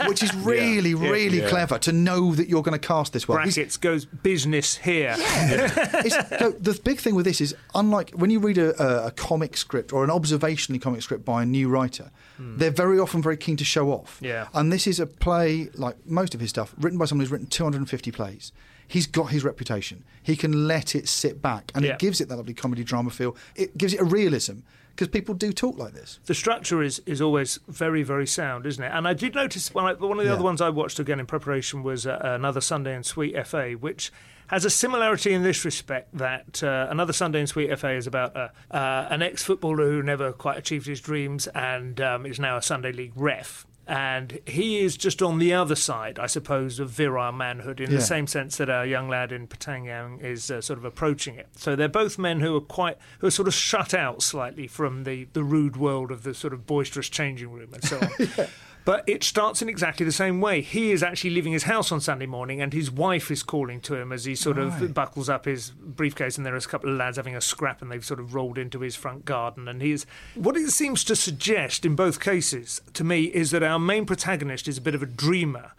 [0.08, 1.50] which is really, really yeah.
[1.50, 3.36] clever to know that you're going to cast this well.
[3.40, 5.14] He's- Brackets goes business here.
[5.18, 9.10] it's, no, the big thing with this is, unlike when you read a, a, a
[9.10, 13.36] comic script or an observationally comic script by a new writer, they're very often very
[13.36, 14.18] keen to show off.
[14.22, 14.48] Yeah.
[14.54, 17.48] And this is a play, like most of his stuff, written by someone who's written
[17.48, 18.50] 250 plays.
[18.92, 20.04] He's got his reputation.
[20.22, 21.92] He can let it sit back, and Yeah.
[21.94, 23.34] it gives it that lovely comedy drama feel.
[23.56, 24.56] It gives it a realism
[24.94, 26.18] because people do talk like this.
[26.26, 28.92] the structure is, is always very, very sound, isn't it?
[28.94, 30.34] And I did notice when I, one of the Yeah.
[30.34, 34.12] other ones I watched again in preparation was uh, Another Sunday in Sweet FA, which
[34.48, 38.36] has a similarity in this respect that uh, Another Sunday in Sweet FA is about
[38.36, 42.58] uh, uh, an ex footballer who never quite achieved his dreams and um, is now
[42.58, 43.64] a Sunday League ref.
[43.86, 47.96] And he is just on the other side, I suppose, of virile manhood in Yeah.
[47.98, 51.48] the same sense that our young lad in Patangyang is uh, sort of approaching it.
[51.56, 55.02] So they're both men who are quite, who are sort of shut out slightly from
[55.02, 58.46] the, the rude world of the sort of boisterous changing room and so on.
[58.84, 60.60] But it starts in exactly the same way.
[60.60, 63.94] He is actually leaving his house on Sunday morning, and his wife is calling to
[63.94, 66.36] him as he sort of buckles up his briefcase.
[66.36, 68.58] And there is a couple of lads having a scrap, and they've sort of rolled
[68.58, 69.68] into his front garden.
[69.68, 73.78] And he's what it seems to suggest in both cases to me is that our
[73.78, 75.72] main protagonist is a bit of a dreamer.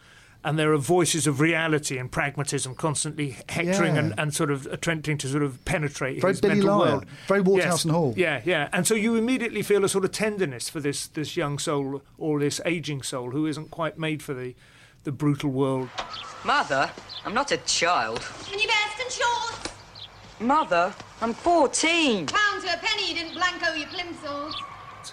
[0.45, 4.01] And there are voices of reality and pragmatism constantly hectoring Yeah.
[4.01, 7.05] and, and sort of attempting to sort of penetrate Very his Billy mental Liar, world.
[7.27, 7.83] very Waterhouse Yes.
[7.85, 8.13] and Hall.
[8.17, 8.67] Yeah, yeah.
[8.73, 12.39] And so you immediately feel a sort of tenderness for this this young soul or
[12.39, 14.53] this aging soul who isn't quite made for the
[15.05, 15.89] the brutal world.
[16.43, 16.91] Mother,
[17.25, 18.21] I'm not a child.
[18.51, 19.69] In your vest and shorts.
[20.39, 22.25] Mother, I'm 14.
[22.27, 24.53] Pound to a penny you didn't blanco your plimsolls.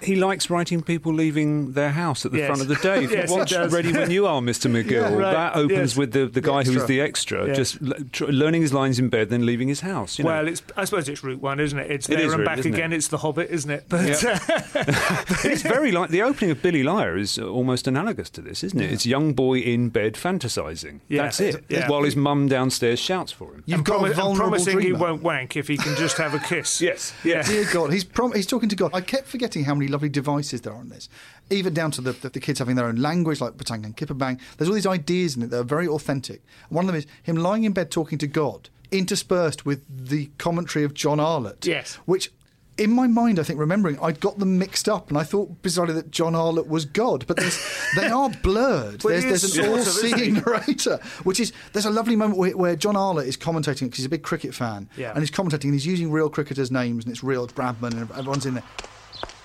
[0.03, 2.47] He likes writing people leaving their house at the Yes.
[2.47, 3.07] front of the day.
[3.11, 3.53] Yes, Watch.
[3.53, 4.71] Ready When You Are, Mr.
[4.75, 5.17] McGill.
[5.19, 5.97] right, That opens yes.
[5.97, 7.55] with the, the guy who is the extra, Yeah.
[7.55, 10.19] just l- tr- learning his lines in bed, then leaving his house.
[10.19, 10.31] You know.
[10.31, 11.91] Well, it's I suppose it's Route One, isn't it?
[11.91, 12.77] It's It there is and Route, back isn't it?
[12.77, 12.93] again.
[12.93, 13.85] It's the Hobbit, isn't it?
[13.89, 14.39] But Yeah.
[14.49, 18.81] uh, it's very like the opening of Billy Liar is almost analogous to this, isn't
[18.81, 18.93] it?
[18.93, 21.01] It's young boy in bed fantasizing.
[21.09, 21.23] Yeah.
[21.23, 21.65] That's it.
[21.69, 21.89] Yeah.
[21.89, 23.63] While his mum downstairs shouts for him.
[23.67, 26.17] You've and got promi- a and vulnerable promising he won't wank if he can just
[26.19, 26.81] have a kiss.
[26.81, 27.43] Yes, Yeah.
[27.43, 28.91] Dear God, he's prom- he's talking to God.
[28.95, 31.09] I kept forgetting how many lovely devices there are in this,
[31.51, 34.41] even down to the, the, the kids having their own language, like Patang and Kipperbang.
[34.57, 36.43] There's all these ideas in it that are very authentic.
[36.69, 40.85] One of them is him lying in bed talking to God, interspersed with the commentary
[40.85, 41.67] of John Arlott.
[41.67, 41.95] Yes.
[42.07, 42.31] Which.
[42.79, 45.93] In my mind, I think remembering, I'd got them mixed up, and I thought bizarrely
[45.97, 47.37] that John Arlott was God, but
[47.97, 49.05] they are blurred.
[49.05, 52.39] Well, there's, there's an sort of, isn't all-seeing narrator, which is there's a lovely moment
[52.39, 55.11] where, where John Arlott is commentating because he's a big cricket fan, Yeah.
[55.11, 58.47] and he's commentating and he's using real cricketers' names, and it's real Bradman, and everyone's
[58.47, 58.65] in there.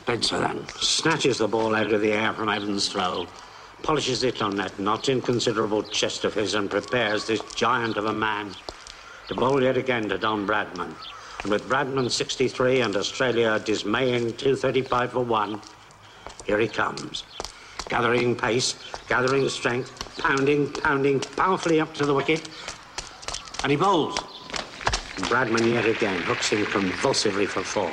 [0.05, 3.25] Spencer then snatches the ball out of the air from Evans' throw,
[3.81, 8.13] polishes it on that not inconsiderable chest of his, and prepares this giant of a
[8.13, 8.51] man
[9.27, 10.93] to bowl yet again to Don Bradman.
[11.41, 15.59] And with Bradman 63 and Australia dismaying 235 for one,
[16.45, 17.23] here he comes.
[17.89, 18.75] Gathering pace,
[19.09, 22.47] gathering strength, pounding, pounding powerfully up to the wicket,
[23.63, 24.19] and he bowls.
[25.31, 27.91] Bradman yet again hooks him convulsively for four.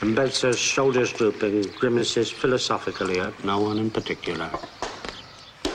[0.00, 4.50] And Bedser's shoulders drooping, grimaces philosophically at no one in particular.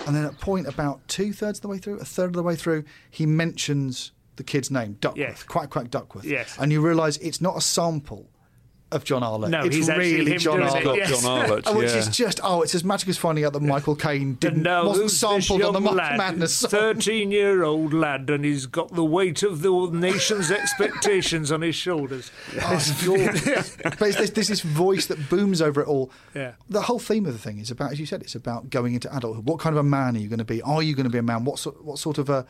[0.07, 2.43] And then at point about two thirds of the way through, a third of the
[2.43, 5.43] way through, he mentions the kid's name, Duckworth, Yes.
[5.43, 6.25] Quack Quack Duckworth.
[6.25, 6.55] Yes.
[6.59, 8.29] And you realise it's not a sample
[8.91, 9.49] of John Arlott.
[9.49, 10.97] No, it's he's really John doing it, Arlott.
[10.97, 11.21] yes.
[11.21, 14.35] John Arlott, Which is just oh, it's as magic as finding out that Michael Caine
[14.35, 16.17] didn't No, wasn't sampled on the young lad?
[16.17, 16.61] Madness.
[16.61, 22.31] Thirteen-year-old lad, and he's got the weight of the nation's expectations on his shoulders.
[22.61, 23.75] Oh, it's gorgeous.
[23.83, 26.11] but it's this, this this voice that booms over it all.
[26.33, 26.53] Yeah.
[26.69, 29.13] The whole theme of the thing is about, as you said, it's about going into
[29.15, 29.47] adulthood.
[29.47, 30.61] What kind of a man are you going to be?
[30.61, 31.43] Are you going to be a man?
[31.43, 32.45] What sort, what sort of a,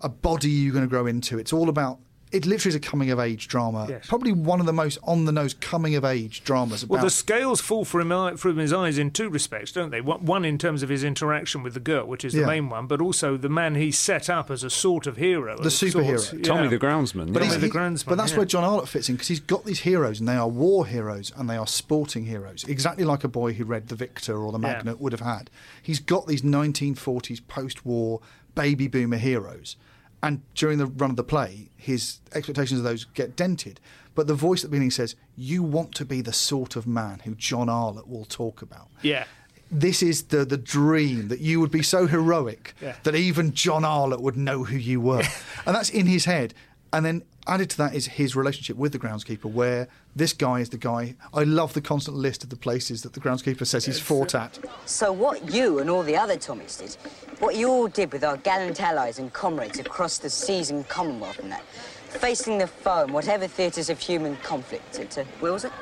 [0.00, 1.38] a body are you going to grow into?
[1.38, 1.98] It's all about.
[2.34, 3.86] It literally is a coming of age drama.
[3.88, 4.06] Yes.
[4.08, 6.82] Probably one of the most on the nose coming of age dramas.
[6.82, 9.90] About Well, the scales fall for him uh, from his eyes in two respects, don't
[9.90, 10.00] they?
[10.00, 12.46] One one in terms of his interaction with the girl, which is the Yeah.
[12.46, 15.56] main one, but also the man he set up as a sort of hero.
[15.56, 15.94] The of sorts.
[15.94, 16.42] superhero.
[16.42, 16.68] Tommy Yeah.
[16.70, 17.32] the groundsman.
[17.32, 17.48] But, yeah.
[17.50, 18.38] he's- the groundsman, but that's yeah.
[18.38, 21.32] where John Arlott fits in because he's got these heroes and they are war heroes
[21.36, 24.58] and they are sporting heroes, exactly like a boy who read The Victor or The
[24.58, 24.72] Yeah.
[24.72, 25.50] Magnet would have had.
[25.82, 28.20] He's got these 1940s post war
[28.56, 29.76] baby boomer heroes.
[30.24, 33.78] And during the run of the play, his expectations of those get dented.
[34.14, 37.20] But the voice at the beginning says, You want to be the sort of man
[37.24, 38.88] who John Arlott will talk about.
[39.02, 39.24] Yeah.
[39.70, 42.94] This is the, the dream that you would be so heroic Yeah.
[43.02, 45.22] that even John Arlott would know who you were.
[45.66, 46.54] and that's in his head.
[46.94, 50.68] And then added to that is his relationship with the groundskeeper, where this guy is
[50.68, 51.16] the guy.
[51.34, 54.60] I love the constant list of the places that the groundskeeper says he's fought at.
[54.86, 56.94] So what you and all the other Tommies did,
[57.40, 61.40] what you all did with our gallant allies and comrades across the seas and Commonwealth
[61.40, 61.64] and that,
[62.10, 65.72] facing the foe in whatever theatres of human conflict, it, uh, where was it?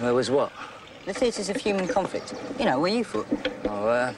[0.00, 0.50] Where was what?
[1.06, 2.34] The theatres of human conflict.
[2.58, 3.26] You know, where you fought.
[3.64, 4.12] Oh, uh,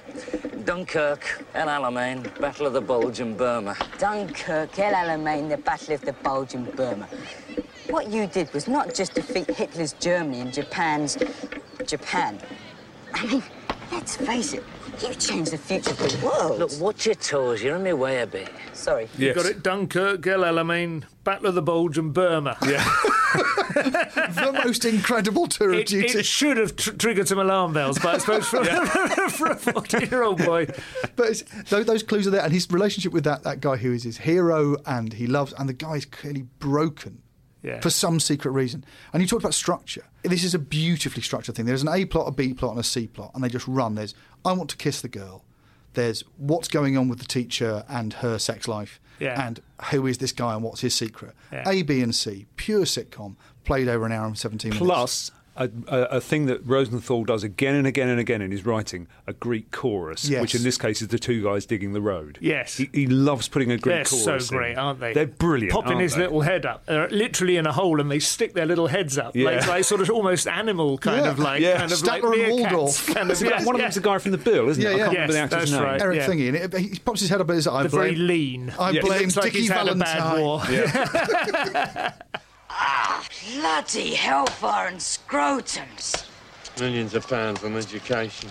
[0.65, 3.77] Dunkirk, El Alamein, Battle of the Bulge and Burma.
[3.99, 7.09] Dunkirk, El Alamein, the Battle of the Bulge and Burma.
[7.89, 11.19] What you did was not just defeat Hitler's Germany and Japan's
[11.87, 12.41] Japan.
[13.15, 13.43] I mean,
[13.93, 14.65] let's face it,
[15.01, 16.59] you changed the future of the world.
[16.59, 17.63] Look, watch your toes.
[17.63, 18.51] You're in my way a bit.
[18.73, 19.09] Sorry.
[19.17, 19.63] You've got it.
[19.63, 22.57] Dunkirk, El Alamein, Battle of the Bulge, and Burma.
[22.63, 22.85] Yeah.
[23.75, 26.19] the most incredible tour of duty.
[26.19, 28.65] it should have tr- triggered some alarm bells, but I suppose for,
[29.31, 30.67] for a 14 year old boy.
[31.17, 33.93] but it's, those, those clues are there, and his relationship with that, that guy who
[33.93, 37.23] is his hero and he loves, and the guy is clearly broken
[37.63, 37.81] Yeah.
[37.81, 38.85] for some secret reason.
[39.13, 40.05] And you talked about structure.
[40.23, 41.65] This is a beautifully structured thing.
[41.67, 43.95] There's an A plot, a B plot, and a C plot, and they just run.
[43.95, 45.45] There's I want to kiss the girl.
[45.95, 49.47] There's what's going on with the teacher and her sex life, Yeah.
[49.47, 51.35] and who is this guy and what's his secret.
[51.53, 51.69] Yeah.
[51.69, 54.85] A, B, and C, pure sitcom, played over an hour and 17 minutes.
[54.85, 58.65] Plus, a, a, a thing that Rosenthal does again and again and again in his
[58.65, 60.41] writing, a Greek chorus, Yes.
[60.41, 62.39] which in this case is the two guys digging the road.
[62.41, 62.77] Yes.
[62.79, 64.57] He, he loves putting a Greek They're so chorus in.
[64.57, 65.13] great, aren't they?
[65.13, 65.73] They're brilliant.
[65.73, 66.23] Popping aren't his they?
[66.23, 66.87] little head up.
[66.87, 69.37] They're literally in a hole and they stick their little heads up.
[69.37, 69.51] Yeah.
[69.51, 71.31] Like, like sort of almost animal kind Yeah.
[71.31, 71.61] of like.
[71.61, 71.77] Yeah.
[71.79, 73.07] Kind of Statler like and meerkats Waldorf.
[73.15, 73.85] Kind of, yes, one of yeah.
[73.87, 74.95] them's the guy from the Bill, isn't Yeah, it?
[74.95, 75.05] I yeah.
[75.05, 75.83] can't remember the actor's that's name.
[75.83, 76.01] right.
[76.01, 76.27] Eric Yeah.
[76.29, 78.73] Thingy, and it, he pops his head up and says, I They're very lean.
[78.79, 79.01] I Yeah.
[79.03, 82.13] blame Looks like Dickie had a Valentine.
[82.83, 83.25] bad war.
[83.25, 83.27] Ah,
[83.61, 86.29] bloody hellfire and scrotums.
[86.79, 88.51] Millions of pounds on education.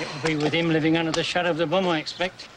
[0.00, 2.48] It'll be with him living under the shadow of the bomb, I expect.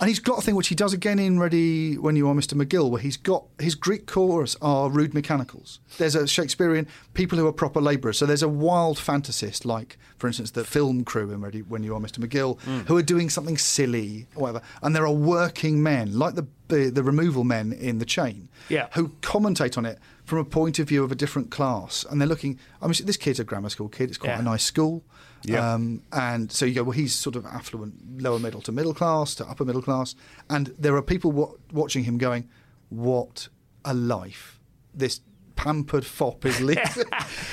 [0.00, 2.54] And he's got a thing which he does again in Ready When You Are Mr.
[2.54, 5.80] McGill, where he's got his Greek chorus are rude mechanicals.
[5.98, 8.18] There's a Shakespearean people who are proper labourers.
[8.18, 11.94] So there's a wild fantasist, like, for instance, the film crew in Ready When You
[11.94, 12.18] Are Mr.
[12.24, 12.80] McGill, hmm.
[12.80, 14.62] who are doing something silly or whatever.
[14.82, 18.88] And there are working men, like the the, the removal men in The Chain, Yeah.
[18.94, 22.06] who commentate on it from a point of view of a different class.
[22.08, 24.38] And they're looking, I mean, this kid's a grammar school kid, it's quite Yeah.
[24.40, 25.04] a nice school.
[25.44, 25.74] Yeah.
[25.74, 29.34] Um, and so you go, well, he's sort of affluent, lower middle to middle class
[29.36, 30.14] to upper middle class.
[30.48, 32.48] And there are people wa- watching him going,
[32.88, 33.48] what
[33.84, 34.58] a life
[34.94, 35.20] this
[35.56, 36.82] pampered fop is living.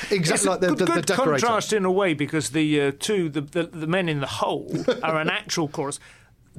[0.09, 1.45] Exactly like the, good, the, the good decorator.
[1.45, 4.73] contrast in a way because the uh, two the, the the men in the hole
[5.03, 5.99] are an actual chorus.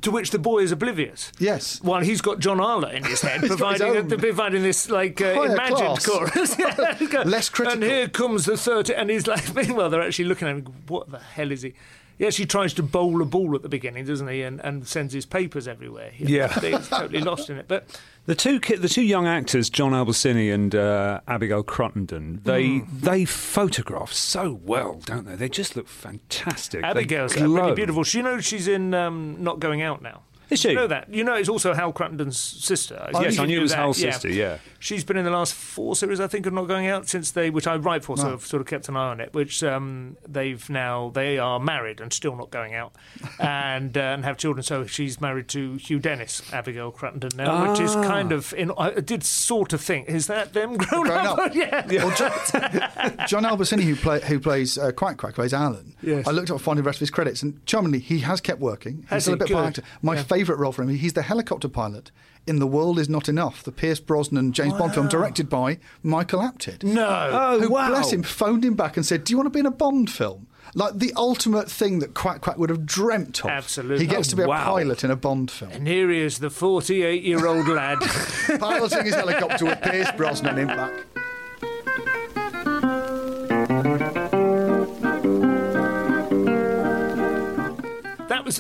[0.00, 1.30] To which the boy is oblivious.
[1.38, 1.80] Yes.
[1.82, 5.26] While he's got John Arlott in his head, got his providing, providing this like uh,
[5.42, 6.06] imagined class.
[6.06, 6.56] chorus.
[6.58, 7.82] Yeah, he's got- Less critical.
[7.82, 10.64] And here comes the third, and he's like, meanwhile they're actually looking at him.
[10.88, 11.74] What the hell is he?
[12.18, 14.42] He actually tries to bowl a ball at the beginning, doesn't he?
[14.42, 16.10] And, and sends his papers everywhere.
[16.10, 16.48] He- Yeah.
[16.60, 17.66] he's totally lost in it.
[17.68, 17.86] But
[18.26, 22.98] The two ki- the two young actors, John Albasiny and uh, Abigail Cruttenden, they Hmm.
[23.00, 25.34] they photograph so well, don't they?
[25.34, 26.84] They just look fantastic.
[26.84, 28.04] Abigail's really beautiful.
[28.04, 30.22] She knows she's in um, Not Going Out now.
[30.52, 30.68] Is she?
[30.70, 31.12] You know that.
[31.12, 33.08] You know it's also Hal Cruttenden's sister.
[33.14, 34.58] Yes, I knew it was Hal's sister, yeah.
[34.78, 37.50] She's been in the last four series, I think, of Not Going Out since they,
[37.50, 38.32] which I write for, so Wow.
[38.34, 39.32] I've sort of kept an eye on it.
[39.32, 42.92] Which um, they've now they are married and still not going out,
[43.40, 44.62] and uh, and have children.
[44.62, 48.02] So she's married to Hugh Dennis, Abigail Cruttenden now, which is Ah.
[48.02, 48.52] kind of.
[48.54, 51.38] In, I did sort of think, is that them grown, Grown up?
[51.38, 51.54] up.
[51.54, 51.86] yeah.
[51.88, 52.30] Well, John,
[53.28, 55.94] John Albasiny, who, play, who plays uh, Quack Quack, plays Alan.
[56.02, 56.26] Yes.
[56.26, 58.98] I looked up finding the rest of his credits, and charmingly, he has kept working.
[59.02, 59.38] He's Has still a he?
[59.38, 59.68] bit of an Good.
[59.78, 59.82] actor.
[60.02, 60.22] My Yeah.
[60.24, 62.10] favourite role for him, he's the helicopter pilot
[62.46, 66.40] in The World Is Not Enough, the Pierce Brosnan James Bond film directed by Michael
[66.40, 66.82] Apted.
[66.82, 67.28] No.
[67.32, 67.88] Oh, who, wow.
[67.88, 70.10] bless him, phoned him back and said, Do you want to be in a Bond
[70.10, 70.48] film?
[70.74, 73.50] Like the ultimate thing that Quack Quack would have dreamt of.
[73.50, 73.98] Absolutely.
[73.98, 74.64] He gets Oh, to be a oh, wow.
[74.64, 75.70] pilot in a Bond film.
[75.72, 77.98] And here he is, the 48 year old lad.
[78.58, 80.92] Piloting his helicopter with Pierce Brosnan in back.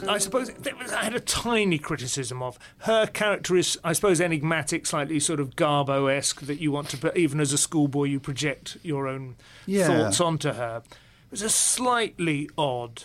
[0.00, 0.50] Was, I suppose,
[0.80, 5.40] was, I had a tiny criticism of her character is, I suppose, enigmatic, slightly sort
[5.40, 6.40] of Garbo esque.
[6.42, 9.86] That you want to, put, even as a schoolboy, you project your own Yeah.
[9.86, 10.82] thoughts onto her.
[10.86, 13.04] It was a slightly odd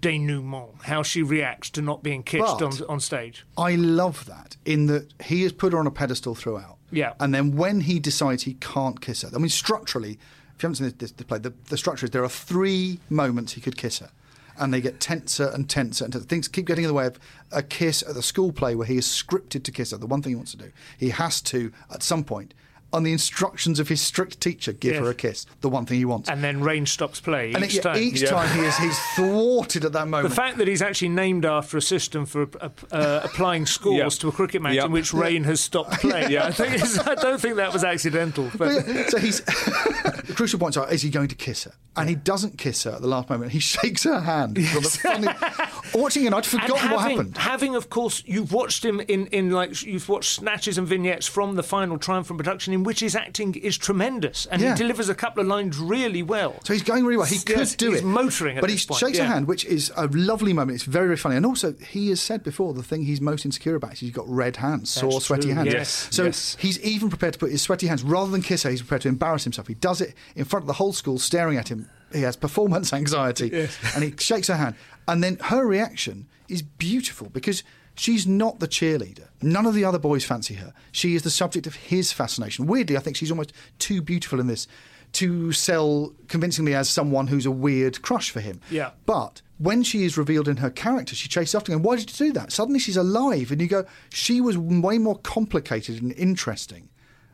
[0.00, 3.46] denouement how she reacts to not being kissed But- on on stage.
[3.56, 6.76] I love that in that he has put her on a pedestal throughout.
[6.90, 7.14] Yeah.
[7.20, 10.12] And then when he decides he can't kiss her, I mean, structurally,
[10.56, 12.98] if you haven't seen this, this, this play, the, the structure is there are three
[13.10, 14.10] moments he could kiss her.
[14.58, 16.26] And they get tenser and tenser and tenser.
[16.26, 17.18] things keep getting in the way of
[17.52, 19.96] a kiss at the school play where he is scripted to kiss her.
[19.96, 22.54] The one thing he wants to do, he has to at some point.
[22.92, 25.02] On the instructions of his strict teacher, give Yes.
[25.02, 25.44] her a kiss.
[25.60, 26.28] The one thing he wants.
[26.30, 27.98] And then Rain stops play And each it- yeah, time.
[28.02, 30.30] each time he is he's thwarted at that moment.
[30.30, 34.08] The fact that he's actually named after a system for uh, uh, applying scores Yeah.
[34.20, 34.84] to a cricket match Yeah.
[34.86, 38.50] in which Rain has stopped playing, I, think it's, I don't think that was accidental.
[38.56, 41.72] But so he's the crucial points are: is he going to kiss her?
[41.96, 43.52] And he doesn't kiss her at the last moment.
[43.52, 44.58] He shakes her hand.
[44.58, 47.36] It's one of the funny- Watching it, I'd forgotten having, what happened.
[47.38, 51.54] Having, of course, you've watched him in, in like you've watched snatches and vignettes from
[51.54, 54.72] the final triumphant production in which his acting is tremendous, and Yeah.
[54.74, 56.54] he delivers a couple of lines really well.
[56.64, 57.26] So he's going really well.
[57.26, 58.04] He could Yes, do he's it.
[58.04, 59.24] motoring at but he point, shakes yeah.
[59.24, 60.76] her hand, which is a lovely moment.
[60.76, 61.36] It's very, very funny.
[61.36, 64.28] And also, he has said before the thing he's most insecure about is he's got
[64.28, 65.72] red hands, sore, That's sweaty true, hands.
[65.72, 66.56] yes, so yes.
[66.60, 68.70] he's even prepared to put his sweaty hands rather than kiss her.
[68.70, 69.66] He's prepared to embarrass himself.
[69.68, 71.88] He does it in front of the whole school, staring at him.
[72.12, 74.74] He has performance anxiety, and he shakes her hand.
[75.08, 77.62] And then her reaction is beautiful because.
[77.96, 79.28] She's not the cheerleader.
[79.42, 80.72] None of the other boys fancy her.
[80.92, 82.66] She is the subject of his fascination.
[82.66, 84.68] Weirdly, I think she's almost too beautiful in this
[85.12, 88.60] to sell convincingly as someone who's a weird crush for him.
[88.70, 88.90] Yeah.
[89.06, 91.82] But when she is revealed in her character, she chases after him.
[91.82, 92.52] Why did you do that?
[92.52, 96.90] Suddenly she's alive, and you go, she was way more complicated and interesting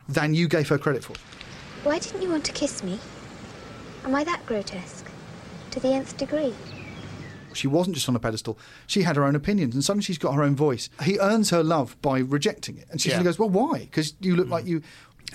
[0.07, 1.15] than you gave her credit for.
[1.83, 2.99] Why didn't you want to kiss me?
[4.05, 5.05] Am I that grotesque?
[5.71, 6.53] To the nth degree?
[7.55, 8.57] She wasn't just on a pedestal.
[8.87, 10.89] She had her own opinions, and suddenly she's got her own voice.
[11.03, 12.85] He earns her love by rejecting it.
[12.91, 13.15] And she Yeah.
[13.15, 13.79] suddenly goes, Well, why?
[13.79, 14.81] Because you look like you.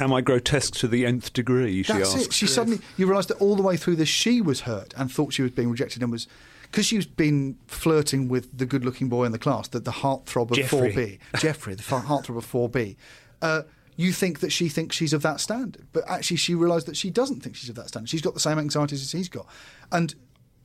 [0.01, 1.83] Am I grotesque to the nth degree?
[1.83, 2.27] She That's asks.
[2.27, 2.33] it.
[2.33, 5.33] She suddenly, you realise that all the way through this, she was hurt and thought
[5.33, 6.27] she was being rejected and was.
[6.71, 10.51] Because she's been flirting with the good looking boy in the class, that the heartthrob
[10.51, 12.97] of 4B, Jeffrey, the heartthrob of 4B,
[13.41, 13.63] uh,
[13.97, 15.87] you think that she thinks she's of that standard.
[15.95, 18.11] But actually, she realised that she doesn't think she's of that standard.
[18.11, 19.47] She's got the same anxieties as he's got.
[19.91, 20.15] And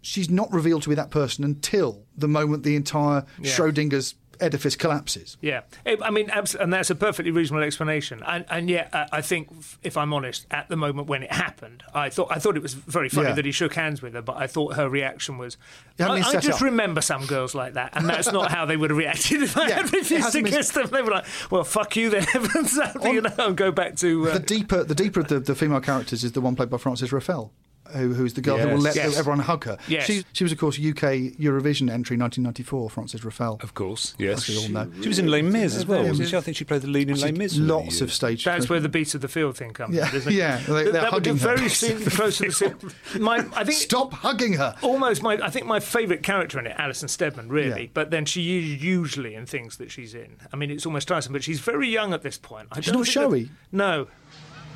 [0.04, 3.52] she's not revealed to be that person until the moment the entire Yeah.
[3.52, 5.38] Schrodinger's edifice collapses.
[5.42, 8.22] Yeah, I mean, and that's a perfectly reasonable explanation.
[8.28, 9.48] And, and yet, uh, I think,
[9.84, 12.74] if I'm honest, at the moment when it happened, I thought I thought it was
[12.74, 13.36] very funny Yeah.
[13.36, 15.56] that he shook hands with her, but I thought her reaction was.
[16.00, 16.62] I, I just up.
[16.62, 19.70] remember some girls like that, and that's not how they would have reacted if I
[19.70, 20.88] Yeah, had refused to kiss them.
[20.88, 22.26] They were like, "Well, fuck you, then."
[22.68, 24.30] so, you know, and go back to.
[24.30, 26.78] Uh, the deeper the deeper of the, the female characters is the one played by
[26.78, 27.52] Frances Ruffelle.
[27.92, 29.10] Who, who's the girl who will let Yes.
[29.10, 29.20] Yes.
[29.20, 29.78] everyone hug her?
[29.88, 30.06] Yes.
[30.06, 32.90] She, she was, of course, UK Eurovision entry 1994.
[32.90, 33.62] Frances Ruffelle.
[33.62, 34.50] Of course, yes.
[34.50, 34.92] As we all know.
[35.02, 36.38] She was in Les Mis as well, Yeah, wasn't she?
[36.38, 37.58] I think she played the lead in Les Mis.
[37.58, 38.44] Lots of stage.
[38.46, 40.36] That's where the beats of the field thing comes Yeah, in, isn't it?
[40.36, 41.36] yeah, they- they're that would be her.
[41.36, 43.22] very close to the scene.
[43.22, 44.76] My, I think Stop hugging her.
[44.82, 47.84] Almost my, I think my favourite character in it, Alison Steadman, really.
[47.84, 47.90] Yeah.
[47.94, 50.38] But then she is usually in things that she's in.
[50.52, 52.70] I mean, it's almost tiresome, but she's very young at this point.
[52.72, 53.50] I She's don't not think that- showy.
[53.72, 54.08] No.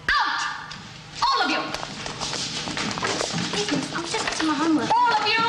[0.09, 0.73] Out!
[1.23, 1.96] All of you!
[3.57, 4.95] Business, I'm just doing my homework.
[4.95, 5.43] All of you!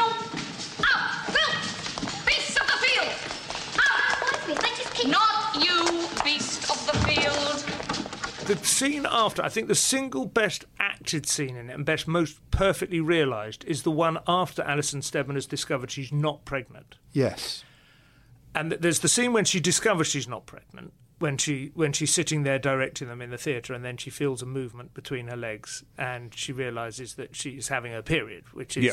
[0.83, 1.27] Out!
[1.27, 2.27] Filth!
[2.27, 3.13] Beasts of the field!
[3.85, 4.09] Out!
[5.07, 8.47] Not you, beast of the field!
[8.47, 12.41] The scene after, I think the single best acted scene in it and best, most
[12.51, 16.97] perfectly realised is the one after Alison Steadman has discovered she's not pregnant.
[17.13, 17.63] Yes.
[18.55, 22.43] And there's the scene when she discovers she's not pregnant, when she when she's sitting
[22.45, 25.85] there directing them in the theatre, and then she feels a movement between her legs,
[25.97, 28.85] and she realizes that she's having her period, which is.
[28.85, 28.93] Yeah.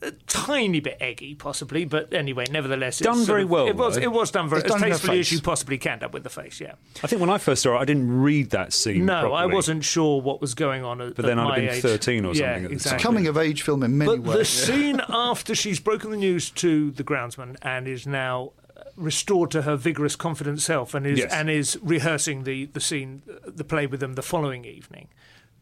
[0.00, 3.96] A tiny bit eggy, possibly, but anyway, nevertheless, it's Done very of- well, It was,
[3.96, 4.02] though.
[4.02, 6.12] it was done very It's as done in her tastefully as you possibly can, done
[6.12, 6.60] with the face.
[6.60, 6.74] Yeah.
[7.02, 9.06] I think when I first saw it, I didn't read that scene.
[9.06, 11.00] No, I wasn't sure what was going on.
[11.00, 11.82] At, But then at I'd have been age.
[11.82, 12.90] 13 or Yeah, something at the exactly.
[13.02, 13.02] time.
[13.02, 14.36] Coming of age film in many But ways.
[14.38, 18.52] the scene after she's broken the news to the groundsman and is now
[18.96, 21.32] restored to her vigorous, confident self, and is Yes.
[21.32, 25.08] and is rehearsing the the scene, uh, the play with them the following evening.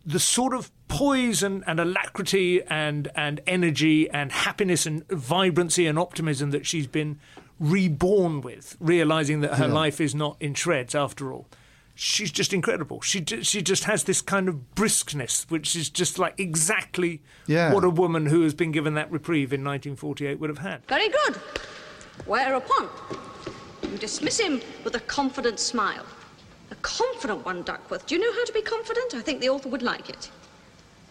[0.07, 5.99] The sort of poise and, and alacrity and and energy and happiness and vibrancy and
[5.99, 7.19] optimism that she's been
[7.59, 9.73] reborn with, realizing that her Yeah.
[9.75, 11.47] life is not in shreds after all.
[11.95, 13.03] She's just incredible.
[13.03, 17.75] She she just has this kind of briskness, which is just like exactly Yeah.
[17.75, 20.87] what a woman who has been given that reprieve in 1948 would have had.
[20.87, 21.37] Very good.
[22.27, 22.89] Whereupon,
[23.91, 26.05] you dismiss him with a confident smile.
[26.71, 28.07] A confident one, Duckworth.
[28.07, 29.15] Do you know how to be confident?
[29.15, 30.31] I think the author would like it.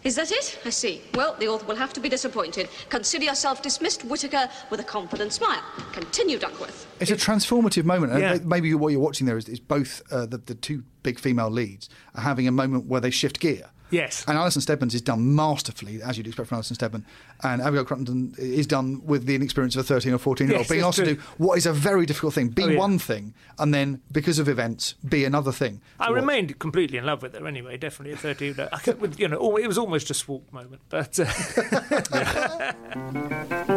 [0.02, 0.58] Is that it?
[0.64, 1.02] I see.
[1.14, 2.70] Well, the author will have to be disappointed.
[2.88, 5.62] Consider yourself dismissed, Whitaker, with a confident smile.
[5.92, 6.86] Continue, Duckworth.
[7.00, 8.12] It's a transformative moment.
[8.12, 8.38] and Yeah.
[8.42, 11.90] Maybe what you're watching there is, is both uh, the, the two big female leads
[12.14, 13.68] are having a moment where they shift gear.
[13.90, 14.24] Yes.
[14.28, 17.04] And Alison Steadman's is done masterfully, as you'd expect from Alison Steadman.
[17.42, 20.64] And Abigail Cruttenden is done with the inexperience of a 13 or 14 year old,
[20.64, 22.78] Yes, being asked to do what is a very difficult thing be Oh, yeah.
[22.78, 25.80] one thing, and then, because of events, be another thing.
[25.98, 28.56] I remained completely in love with her anyway, definitely at 13.
[28.72, 30.82] I kept with, you know, it was almost a swoop moment.
[30.88, 31.26] But uh,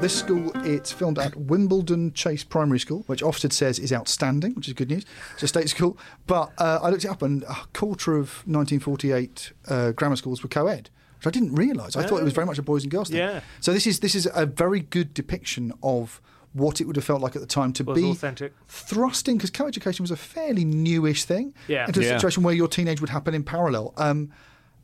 [0.00, 4.66] This school, it's filmed at Wimbledon Chase Primary School, which Ofsted says is outstanding, which
[4.66, 5.04] is good news.
[5.34, 5.96] It's a state school.
[6.26, 10.48] But uh, I looked it up, and a quarter of 1948 uh, grammar schools were
[10.48, 11.94] co-ed, which I didn't realise.
[11.94, 13.18] I thought it was very much a boys and girls thing.
[13.18, 13.42] Yeah.
[13.60, 16.20] So this is this is a very good depiction of
[16.54, 18.52] what it would have felt like at the time to Was be authentic.
[18.68, 21.86] thrusting because co-education was a fairly newish thing Yeah.
[21.86, 22.16] into a Yeah.
[22.16, 23.94] situation where your teenage would happen in parallel.
[23.96, 24.30] Um,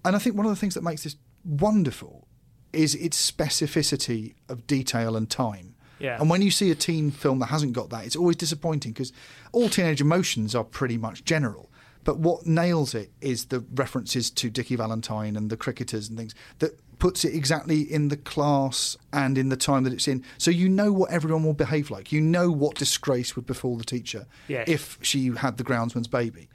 [0.05, 2.27] and I think one of the things that makes this wonderful
[2.73, 5.75] is its specificity of detail and time.
[5.99, 6.17] Yeah.
[6.21, 9.13] And when you see a teen film that hasn't got that, it's always disappointing because
[9.53, 11.71] all teenage emotions are pretty much general.
[12.09, 16.35] But what nails it is the references to Dickie Valentine and the cricketers and things
[16.59, 20.25] that puts it exactly in the class and in the time that it's in.
[20.39, 22.11] So you know what everyone will behave like.
[22.11, 24.67] You know what disgrace would befall the teacher Yes.
[24.71, 26.49] if she had the groundsman's baby.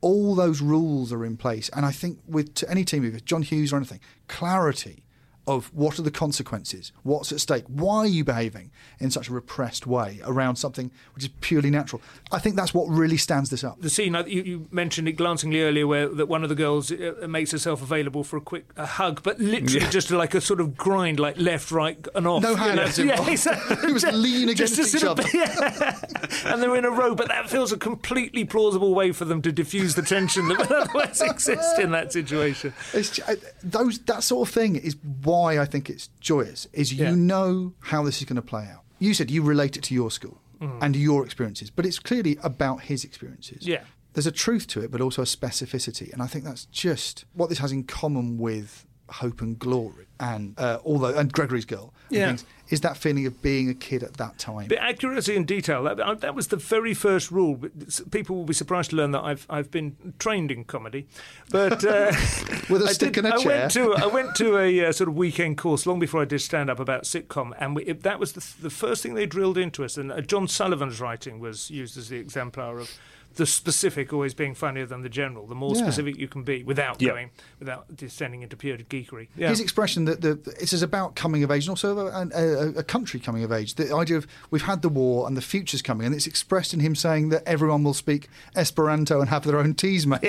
[0.00, 1.68] All those rules are in place.
[1.70, 3.98] And I think with to any team, if John Hughes or anything,
[4.28, 5.02] clarity
[5.46, 8.70] of what are the consequences, what's at stake, why are you behaving
[9.00, 12.00] in such a repressed way around something which is purely natural.
[12.30, 13.80] I think that's what really stands this up.
[13.80, 16.92] The scene uh, you, you mentioned it glancingly earlier, where that one of the girls
[16.92, 19.90] uh, makes herself available for a quick a hug, but literally Yeah.
[19.90, 22.42] just like a sort of grind, like left, right, and off.
[22.42, 22.62] No you know?
[22.62, 23.30] hands Yeah, involved.
[23.30, 23.76] exactly.
[23.90, 25.28] It was lean against to each sort of- other.
[25.34, 25.98] yeah.
[26.44, 29.50] and they're in a row, but that feels a completely plausible way for them to
[29.52, 32.72] diffuse the tension that would otherwise exist in that situation.
[32.92, 34.94] It's ju- uh, those that sort of thing is
[35.30, 36.66] why I think it's joyous.
[36.72, 37.14] Is you Yeah.
[37.14, 38.82] know how this is going to play out.
[38.98, 40.78] You said you relate it to your school Mm.
[40.84, 43.66] and your experiences, but it's clearly about his experiences.
[43.66, 43.82] Yeah.
[44.12, 47.48] There's a truth to it, but also a specificity, and I think that's just what
[47.48, 52.28] this has in common with hope and glory, and uh, although and Gregory's girl, Yeah.
[52.28, 54.68] things, is that feeling of being a kid at that time.
[54.68, 57.56] The accuracy and detail, that, uh, that was the very first rule.
[57.56, 57.72] But
[58.12, 61.06] People will be surprised to learn that I've, I've been trained in comedy.
[61.50, 62.12] But uh,
[62.70, 63.58] With a I stick did- and a I chair.
[63.60, 66.40] Went to, I went to a uh, sort of weekend course long before I did
[66.40, 69.58] stand up about sitcom, and we, it, that was the, the first thing they drilled
[69.58, 69.96] into us.
[69.96, 72.90] And uh, John Sullivan's writing was used as the exemplar of
[73.36, 75.46] the specific always being funnier than the general.
[75.46, 75.82] The more Yeah.
[75.82, 77.10] specific you can be without Yeah.
[77.10, 79.28] going, without descending into pure geekery.
[79.36, 79.48] Yeah.
[79.50, 82.82] His expression that the it is about coming of age and also a, a, a
[82.82, 83.76] country coming of age.
[83.76, 86.80] The idea of we've had the war and the future's coming, and it's expressed in
[86.80, 90.20] him saying that everyone will speak Esperanto and have their own teas made.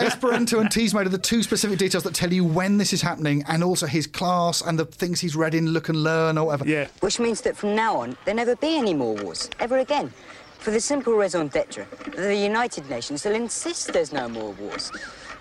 [0.00, 3.02] Esperanto and teas made are the two specific details that tell you when this is
[3.02, 6.46] happening, and also his class and the things he's read in Look and Learn or
[6.46, 6.68] whatever.
[6.68, 6.88] Yeah.
[7.00, 10.12] Which means that from now on, there'll never be any more wars, ever again.
[10.66, 11.86] For the simple raison d'etre,
[12.16, 14.90] the United Nations will insist there's no more wars.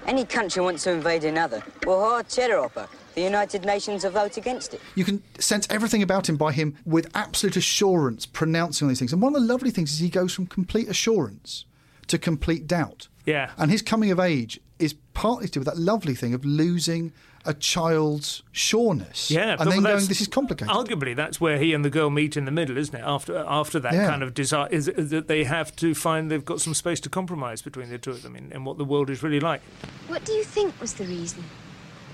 [0.06, 2.88] Any country wants to invade another, well, hard cheddar hopper.
[3.16, 4.82] The United Nations will vote against it.
[4.94, 9.14] You can sense everything about him by him with absolute assurance pronouncing all these things.
[9.14, 11.66] And one of the lovely things is he goes from complete assurance
[12.06, 13.08] to complete doubt.
[13.26, 13.50] Yeah.
[13.58, 17.12] And his coming of age is partly to do with that lovely thing of losing
[17.46, 19.30] a child's sureness.
[19.30, 20.74] Yeah, And then going, this is complicated.
[20.74, 23.04] Arguably, that's where he and the girl meet in the middle, isn't it?
[23.06, 24.08] After after that Yeah.
[24.10, 27.10] kind of desire, is, is that they have to find they've got some space to
[27.10, 29.62] compromise between the two of them in, in what the world is really like.
[30.08, 31.44] What do you think was the reason?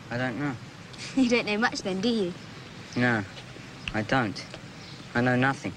[0.10, 0.54] I don't know.
[1.16, 2.34] You don't know much then, do you?
[2.96, 3.24] No,
[3.94, 4.44] I don't.
[5.16, 5.74] I know nothing.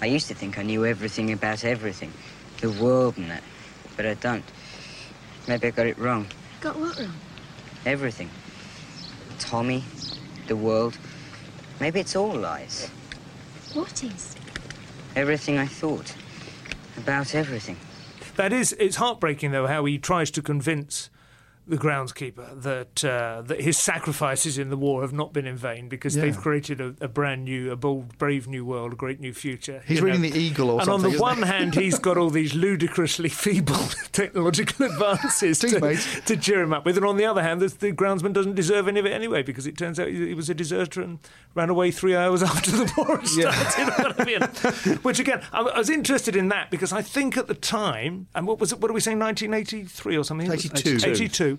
[0.00, 2.12] I used to think I knew everything about everything,
[2.60, 3.42] the world and that,
[3.96, 4.44] but I don't.
[5.46, 6.26] Maybe I got it wrong.
[6.60, 7.12] Got what wrong?
[7.86, 8.30] Everything.
[9.38, 9.84] Tommy,
[10.48, 10.98] the world.
[11.80, 12.90] Maybe it's all lies.
[13.72, 14.36] What is?
[15.16, 16.14] Everything I thought.
[16.98, 17.76] About everything.
[18.36, 21.10] That is, it's heartbreaking though how he tries to convince
[21.66, 25.88] the groundskeeper that uh, that his sacrifices in the war have not been in vain
[25.88, 26.22] because Yeah.
[26.22, 29.82] they've created a, a brand new, a bold, brave new world, a great new future.
[29.86, 30.30] He's reading know.
[30.30, 31.44] The Eagle or and something, And on the one he?
[31.44, 33.76] hand, he's got all these ludicrously feeble
[34.12, 35.96] technological advances to,
[36.26, 38.88] to cheer him up with, and on the other hand, the, the groundsman doesn't deserve
[38.88, 41.18] any of it anyway because it turns out he, he was a deserter and
[41.54, 43.78] ran away three hours after the war started.
[43.78, 44.96] you know what I mean?
[45.02, 48.46] Which again, I, I was interested in that because I think at the time, and
[48.46, 48.80] what was it?
[48.80, 49.18] What are we saying?
[49.20, 50.50] 1983 or something?
[50.50, 50.98] 82.
[51.06, 51.58] 82.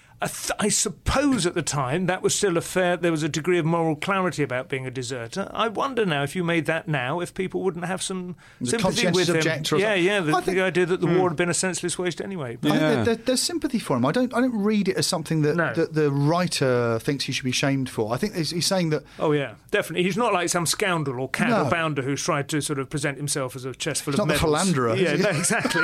[0.27, 2.97] th- I suppose at the time that was still a fair.
[2.97, 5.49] There was a degree of moral clarity about being a deserter.
[5.53, 9.09] I wonder now if you made that now, if people wouldn't have some The sympathy
[9.11, 9.79] with him.
[9.79, 10.19] Yeah, yeah.
[10.19, 11.17] The, think- the idea that the Hmm.
[11.17, 12.57] war had been a senseless waste anyway.
[12.63, 14.05] I think there- there- there's sympathy for him.
[14.05, 14.33] I don't.
[14.33, 17.89] I don't read it as something that, that the writer thinks he should be shamed
[17.89, 18.13] for.
[18.13, 20.03] I think he's, he's saying that Oh yeah, definitely.
[20.03, 21.69] He's not like some scoundrel or cad or No.
[21.69, 24.33] bounder who's tried to sort of present himself as a chest full he's of not
[24.33, 24.95] the philanderer.
[24.95, 25.81] Yeah, no, exactly.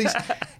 [0.00, 0.14] he's,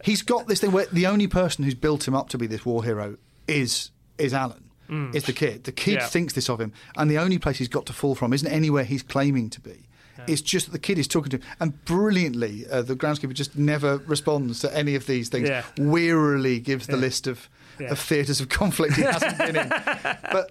[0.04, 2.64] he's got this thing where the only person who's built him up to be this
[2.66, 3.13] war hero
[3.48, 4.60] is is Alan.
[4.88, 5.14] Mm.
[5.14, 5.64] Is the kid.
[5.64, 6.06] The kid Yeah.
[6.06, 8.84] thinks this of him, and the only place he's got to fall from isn't anywhere
[8.84, 9.88] he's claiming to be.
[10.28, 13.56] It's just that the kid is talking to him, and brilliantly, uh, the groundskeeper just
[13.58, 15.48] never responds to any of these things.
[15.48, 15.64] Yeah.
[15.78, 16.98] Wearily gives the Yeah.
[17.00, 17.48] list of,
[17.80, 17.88] Yeah.
[17.92, 19.68] of theatres of conflict he hasn't been in.
[20.32, 20.50] But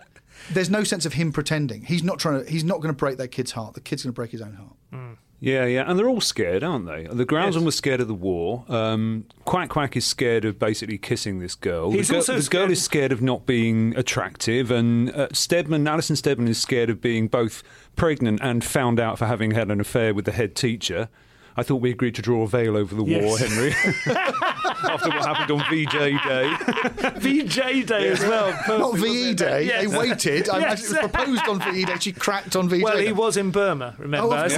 [0.51, 1.83] there's no sense of him pretending.
[1.85, 2.49] He's not trying to.
[2.51, 3.73] He's not going to break that kid's heart.
[3.75, 5.17] The kid's going to break his own heart.
[5.43, 7.03] Yeah, yeah, and they're all scared, aren't they?
[7.03, 8.63] The groundsman was scared of the war.
[8.69, 11.91] Um, Quack Quack is scared of basically kissing this girl.
[11.91, 15.85] He's the girl, also the girl is scared of not being attractive, and uh, Steadman,
[15.85, 17.61] Alison Steadman, is scared of being both
[17.97, 21.09] pregnant and found out for having had an affair with the head teacher.
[21.55, 23.71] I thought we agreed to draw a veil over the war, Henry.
[24.05, 27.13] After what happened on VJ Day.
[27.19, 28.51] VJ Day as well.
[28.67, 29.37] Not wasn't VE it?
[29.37, 29.65] Day.
[29.67, 29.81] Yes.
[29.91, 30.49] They waited.
[30.49, 30.63] I Yes.
[30.63, 31.95] imagine it was proposed on VE Day.
[31.99, 32.81] She cracked on VJ.
[32.83, 34.35] Well, he was in Burma, remember?
[34.35, 34.51] Oh, of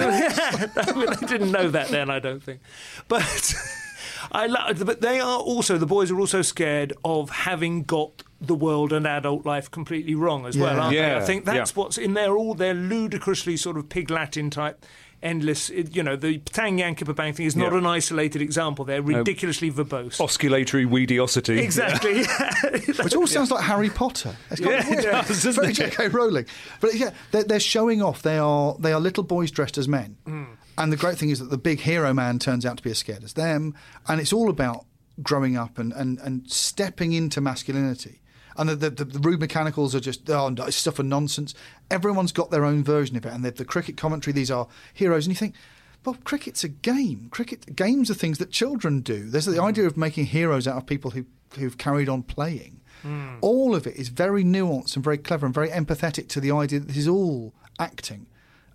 [1.22, 2.62] I didn't know that then, I don't think.
[3.08, 3.54] But
[4.32, 8.56] I lo- but they are also the boys are also scared of having got the
[8.56, 10.80] world and adult life completely wrong as well, Yeah.
[10.82, 10.98] aren't they?
[10.98, 11.82] Yeah, I think that's yeah.
[11.82, 12.36] what's in there.
[12.36, 14.84] All their ludicrously sort of pig Latin type.
[15.26, 17.80] Endless, you know, the Tang Yang Kipper Bang thing is not Yeah.
[17.80, 18.86] an isolated example.
[18.86, 20.18] They're ridiculously verbose.
[20.20, 21.58] Osculatory weediosity.
[21.58, 22.24] Exactly.
[23.04, 24.36] Which all sounds like Harry Potter.
[24.52, 25.26] It's kind of Yeah, it weird.
[25.28, 25.76] does, doesn't Very it?
[25.76, 26.10] J.K.
[26.10, 26.46] Rowling.
[26.80, 28.22] But yeah, they're, they're showing off.
[28.22, 30.18] They are they are little boys dressed as men.
[30.26, 30.44] Hmm.
[30.78, 33.00] And the great thing is that the big hero man turns out to be as
[33.00, 33.74] scared as them.
[34.08, 34.86] And it's all about
[35.24, 38.22] growing up and, and, and stepping into masculinity.
[38.58, 41.54] And the, the, the, the rude mechanicals are just oh, it's stuff and nonsense.
[41.92, 43.34] Everyone's got their own version of it.
[43.34, 45.26] And the, the cricket commentary, these are heroes.
[45.26, 45.56] And you think,
[46.06, 47.28] well, cricket's a game.
[47.32, 49.30] Cricket games are things that children do.
[49.30, 49.66] There's the hmm.
[49.66, 51.26] idea of making heroes out of people who,
[51.58, 52.82] who've carried on playing.
[53.02, 53.36] Hmm.
[53.42, 56.80] All of it is very nuanced and very clever and very empathetic to the idea
[56.80, 58.28] that this is all acting.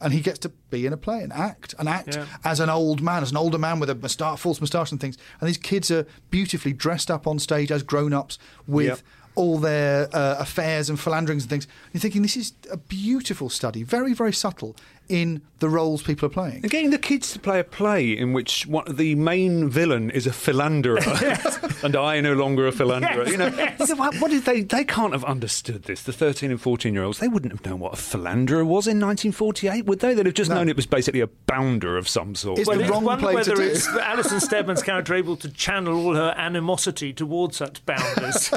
[0.03, 2.27] And he gets to be in a play and act and act Yeah.
[2.43, 5.19] as an old man, as an older man with a moustache, false moustache and things.
[5.41, 8.99] And these kids are beautifully dressed up on stage as grown ups with Yep.
[9.41, 11.67] All their uh, affairs and philanderings and things.
[11.93, 14.77] You're thinking this is a beautiful study, very, very subtle
[15.11, 16.63] in the roles people are playing.
[16.63, 20.27] And getting the kids to play a play in which one, the main villain is
[20.27, 21.01] a philanderer,
[21.83, 23.25] and I no longer a philanderer.
[23.25, 23.95] Yes, you know, yes.
[23.97, 24.63] what, what did they?
[24.63, 26.03] They can't have understood this.
[26.05, 29.01] The thirteen and fourteen year olds, they wouldn't have known what a philanderer was in
[29.01, 30.15] 1948, would they?
[30.15, 32.61] They'd have just known it was basically a bounder of some sort.
[32.61, 37.13] It's well, it's wonder whether it's Alison Steadman's character able to channel all her animosity
[37.13, 38.51] towards such bounders.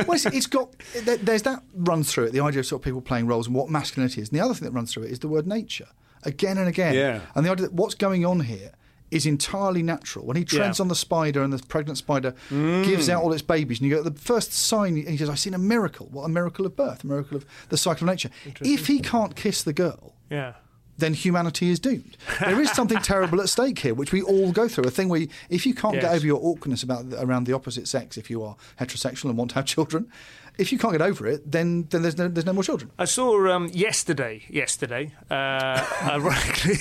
[0.07, 0.73] well, it's, it's got
[1.21, 2.31] there's that run through it.
[2.33, 4.29] The idea of sort of people playing roles and what masculinity is.
[4.29, 5.87] And the other thing that runs through it is the word nature
[6.23, 6.93] again and again.
[6.95, 7.21] Yeah.
[7.35, 8.71] And the idea that what's going on here
[9.09, 10.25] is entirely natural.
[10.25, 10.83] When he treads Yeah.
[10.83, 14.03] on the spider and the pregnant spider gives out all its babies, and you go
[14.03, 14.97] the first sign.
[14.97, 16.07] He says, "I've seen a miracle.
[16.11, 18.29] What a miracle of birth, a miracle of the cycle of nature."
[18.61, 20.53] If he can't kiss the girl, yeah.
[20.97, 22.17] Then humanity is doomed.
[22.39, 24.85] There is something terrible at stake here, which we all go through.
[24.85, 27.87] A thing where you, if you can't get over your awkwardness about around the opposite
[27.87, 30.09] sex, if you are heterosexual and want to have children,
[30.57, 32.89] if you can't get over it, then then there's no there's no more children.
[32.97, 36.77] I saw um, yesterday, yesterday, uh, ironically,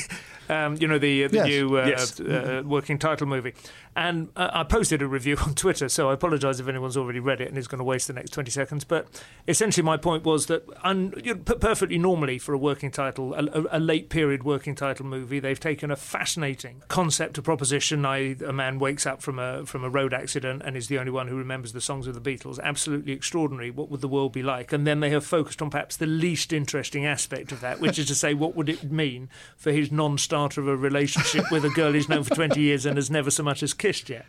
[0.49, 1.47] um, you know, the, the Yes.
[1.47, 2.21] new uh, Yes.
[2.21, 3.53] uh, working title movie.
[3.97, 7.40] And uh, I posted a review on Twitter, so I apologise if anyone's already read
[7.40, 8.84] it and is going to waste the next 20 seconds.
[8.84, 9.09] But
[9.49, 11.12] essentially, my point was that, un,
[11.44, 15.90] perfectly normally for a working title, a, a, late period working title movie, they've taken
[15.90, 18.05] a fascinating concept, a proposition.
[18.05, 21.28] a man wakes up from a, from a road accident and is the only one
[21.28, 22.61] who remembers the songs of the Beatles.
[22.62, 23.70] Absolutely extraordinary.
[23.70, 24.72] What would the world be like?
[24.72, 28.07] And then they have focused on perhaps the least interesting aspect of that, which is
[28.09, 31.70] to say, what would it mean for his non starter of a relationship with a
[31.70, 34.26] girl he's known for 20 years and has never so much as kissed yet?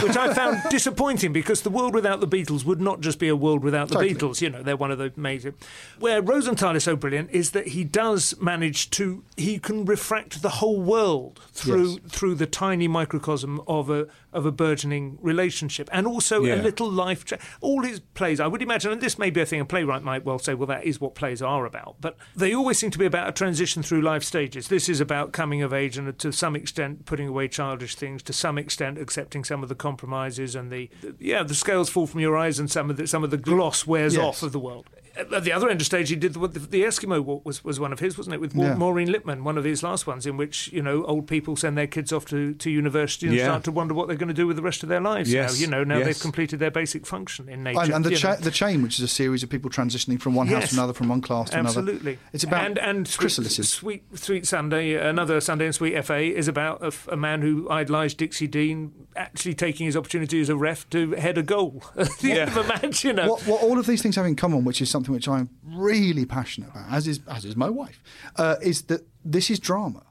[0.00, 3.34] Which I found disappointing because the world without the Beatles would not just be a
[3.34, 4.14] world without the Totally.
[4.14, 4.40] Beatles.
[4.40, 5.54] You know, they're one of the major.
[5.98, 10.50] Where Rosenthal is so brilliant is that he does manage to he can refract the
[10.50, 12.12] whole world through Yes.
[12.12, 16.54] through the tiny microcosm of a of a burgeoning relationship and also Yeah.
[16.54, 17.24] a little life.
[17.24, 20.02] Cha- all his plays, I would imagine, and this may be a thing a playwright
[20.02, 21.96] might well say, well, that is what plays are about.
[22.00, 24.68] But they always seem to be about a transition through life stages.
[24.68, 28.32] This is about coming of age and to some extent putting away childish things, to
[28.32, 32.20] some extent accepting some of the compromises and the, the- yeah, the scales fall from
[32.20, 34.24] your eyes and some of the some of the gloss wears Yes.
[34.24, 34.86] off of the world.
[35.16, 37.92] At the other end of stage, he did the, the Eskimo Walk was, was one
[37.92, 38.40] of his, wasn't it?
[38.40, 38.74] With Yeah.
[38.74, 41.86] Maureen Lipman, one of his last ones, in which you know old people send their
[41.86, 43.44] kids off to, to university and Yeah.
[43.44, 45.32] start to wonder what they're going to do with the rest of their lives.
[45.32, 46.06] Yes, Now, you know, now yes.
[46.06, 47.80] they've completed their basic function in nature.
[47.80, 50.46] And, and the, cha- the chain, which is a series of people transitioning from one
[50.46, 51.80] house to another, from one class to another.
[51.80, 52.18] Absolutely.
[52.32, 53.66] It's about and and sweet, chrysalises.
[53.66, 58.46] Sweet Sweet Sunday, another Sunday in Sweet FA is about a man who idolised Dixie
[58.46, 62.50] Dean actually taking his opportunity as a ref to head a goal at the end
[62.50, 63.04] of a match.
[63.04, 65.26] You know, What, what all of these things have in common, which is something which
[65.28, 68.02] I'm really passionate about, as is as is my wife,
[68.36, 70.02] uh, is that this is drama.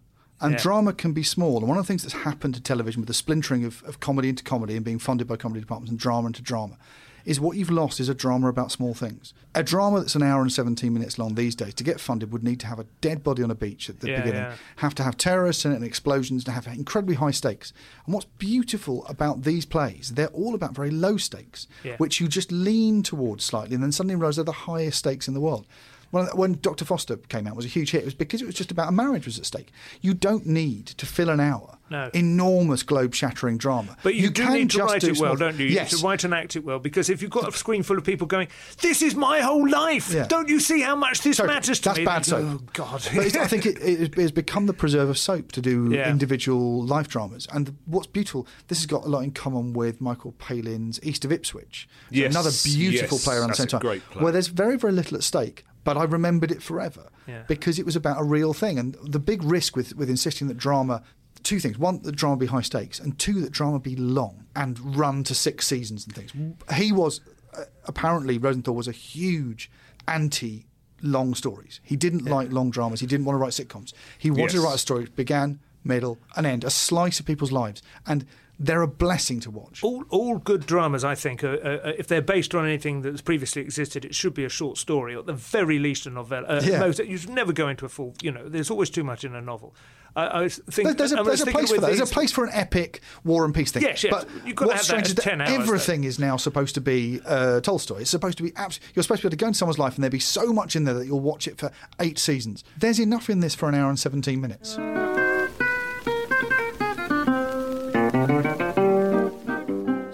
[0.43, 0.59] And Yeah.
[0.59, 1.59] drama can be small.
[1.59, 4.27] And one of the things that's happened to television with the splintering of, of comedy
[4.27, 6.77] into comedy and being funded by comedy departments and drama into drama
[7.25, 9.33] is what you've lost is a drama about small things.
[9.53, 12.43] A drama that's an hour and 17 minutes long these days, to get funded, would
[12.43, 14.55] need to have a dead body on a beach at the Yeah, beginning, yeah.
[14.77, 17.73] have to have terrorists in it and explosions, to have incredibly high stakes.
[18.05, 21.95] And what's beautiful about these plays, they're all about very low stakes, Yeah.
[21.97, 25.33] which you just lean towards slightly, and then suddenly realize they're the highest stakes in
[25.33, 25.65] the world.
[26.11, 26.83] When, when Dr.
[26.83, 28.01] Foster came out, it was a huge hit.
[28.01, 29.71] It was because it was just about a marriage was at stake.
[30.01, 31.77] You don't need to fill an hour.
[31.91, 32.09] No.
[32.13, 33.97] Enormous globe-shattering drama.
[34.01, 35.65] But you, do can need to just write do it well, small- don't you?
[35.67, 35.91] Yes.
[35.91, 37.97] You need to write and act it well because if you've got a screen full
[37.97, 38.47] of people going,
[38.81, 40.25] "This is my whole life," Yeah.
[40.25, 41.53] don't you see how much this Totally.
[41.55, 42.05] matters to That's me?
[42.05, 42.43] bad soap.
[42.45, 43.07] Oh God!
[43.13, 46.09] but it's, I think it, it has become the preserve of soap to do Yeah.
[46.09, 47.47] individual life dramas.
[47.51, 51.31] And what's beautiful, this has got a lot in common with Michael Palin's East of
[51.31, 51.89] Ipswich.
[51.91, 53.81] So Yes, another beautiful yes, play around the same a time.
[53.81, 54.23] great play.
[54.23, 57.43] Where there's very, very little at stake, but I remembered it forever Yeah.
[57.47, 58.79] because it was about a real thing.
[58.79, 61.03] And the big risk with, with insisting that drama.
[61.43, 61.77] Two things.
[61.77, 65.33] One, that drama be high stakes, and two, that drama be long and run to
[65.35, 66.31] six seasons and things.
[66.75, 67.21] He was,
[67.57, 69.69] uh, apparently, Rosenthal was a huge
[70.07, 70.65] anti
[71.01, 71.79] long stories.
[71.83, 72.99] He didn't like long dramas.
[72.99, 73.93] He didn't want to write sitcoms.
[74.19, 77.51] He wanted to write a story which began, middle, and end, a slice of people's
[77.51, 77.81] lives.
[78.05, 78.25] And
[78.59, 79.83] they're a blessing to watch.
[79.83, 83.21] All, all good dramas, I think, are, are, are- if they're based on anything that's
[83.21, 86.45] previously existed, it should be a short story, or at the very least a novel.
[86.47, 86.81] Uh, Yeah.
[86.81, 88.13] most, you should never go into a full.
[88.21, 89.73] You know, there's always too much in a novel.
[90.15, 91.87] I, I was think There's, there's was there's a place for with that.
[91.87, 93.83] There's a place for an epic war and peace thing.
[93.83, 94.11] Yes, yes.
[94.11, 96.19] But You've got to what's have that strange is at that 10 hours, everything is
[96.19, 98.01] now supposed to be uh, Tolstoy.
[98.01, 99.95] It's supposed to be abs- You're supposed to be able to go into someone's life
[99.95, 102.63] and there'd be so much in there that you'll watch it for eight seasons.
[102.77, 104.77] There's enough in this for an hour and 17 minutes.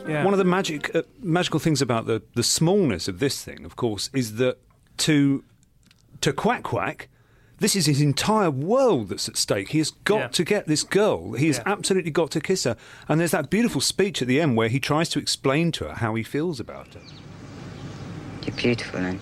[0.08, 0.24] Yeah.
[0.24, 3.76] One of the magic uh, magical things about the, the smallness of this thing, of
[3.76, 4.58] course, is that
[5.00, 5.44] to
[6.22, 7.10] to quack quack,
[7.60, 9.70] this is his entire world that's at stake.
[9.70, 10.28] He has got Yeah.
[10.28, 11.34] to get this girl.
[11.34, 11.64] He has Yeah.
[11.66, 12.76] absolutely got to kiss her.
[13.08, 15.94] And there's that beautiful speech at the end where he tries to explain to her
[15.96, 17.02] how he feels about her.
[18.46, 19.20] You're beautiful, Anne.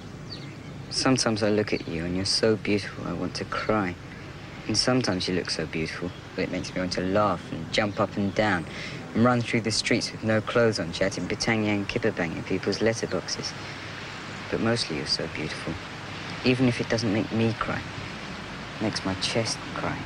[0.89, 3.95] Sometimes I look at you and you're so beautiful I want to cry.
[4.67, 7.99] And sometimes you look so beautiful that it makes me want to laugh and jump
[7.99, 8.65] up and down
[9.13, 12.79] and run through the streets with no clothes on, shouting Britannia and Kipperbang in people's
[12.79, 13.51] letterboxes.
[14.51, 15.73] But mostly you're so beautiful.
[16.43, 17.94] Even if it doesn't make me cry, it
[18.81, 19.97] makes my chest cry.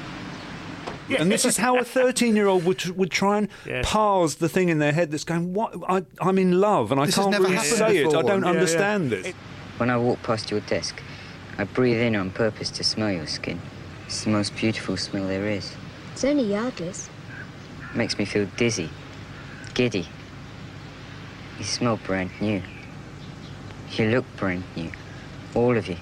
[1.17, 3.83] And this is how a 13 year old would, would try and Yes.
[3.87, 5.73] parse the thing in their head that's going, what?
[5.87, 8.07] I, I'm in love and I This has can't really say it.
[8.07, 8.45] I don't Yeah, yeah.
[8.45, 9.33] understand this.
[9.77, 11.01] When I walk past your desk,
[11.57, 13.59] I breathe in on purpose to smell your skin.
[14.05, 15.73] It's the most beautiful smell there is.
[16.13, 17.09] It's only Yardley's.
[17.95, 18.89] makes me feel dizzy,
[19.73, 20.07] giddy.
[21.57, 22.61] You smell brand new.
[23.93, 24.91] You look brand new.
[25.55, 25.97] All of you.